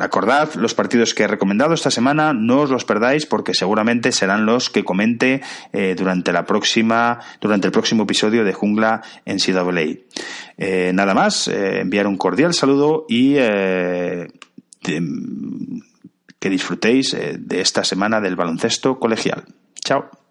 [0.00, 4.46] acordad los partidos que he recomendado esta semana, no os los perdáis porque seguramente serán
[4.46, 5.40] los que comente
[5.72, 9.82] eh, durante la próxima, durante el próximo episodio de Jungla en CWA.
[10.58, 14.30] Eh, nada más, enviar un cordial saludo y que
[16.40, 19.44] disfrutéis de esta semana del baloncesto colegial.
[19.84, 20.25] Chao.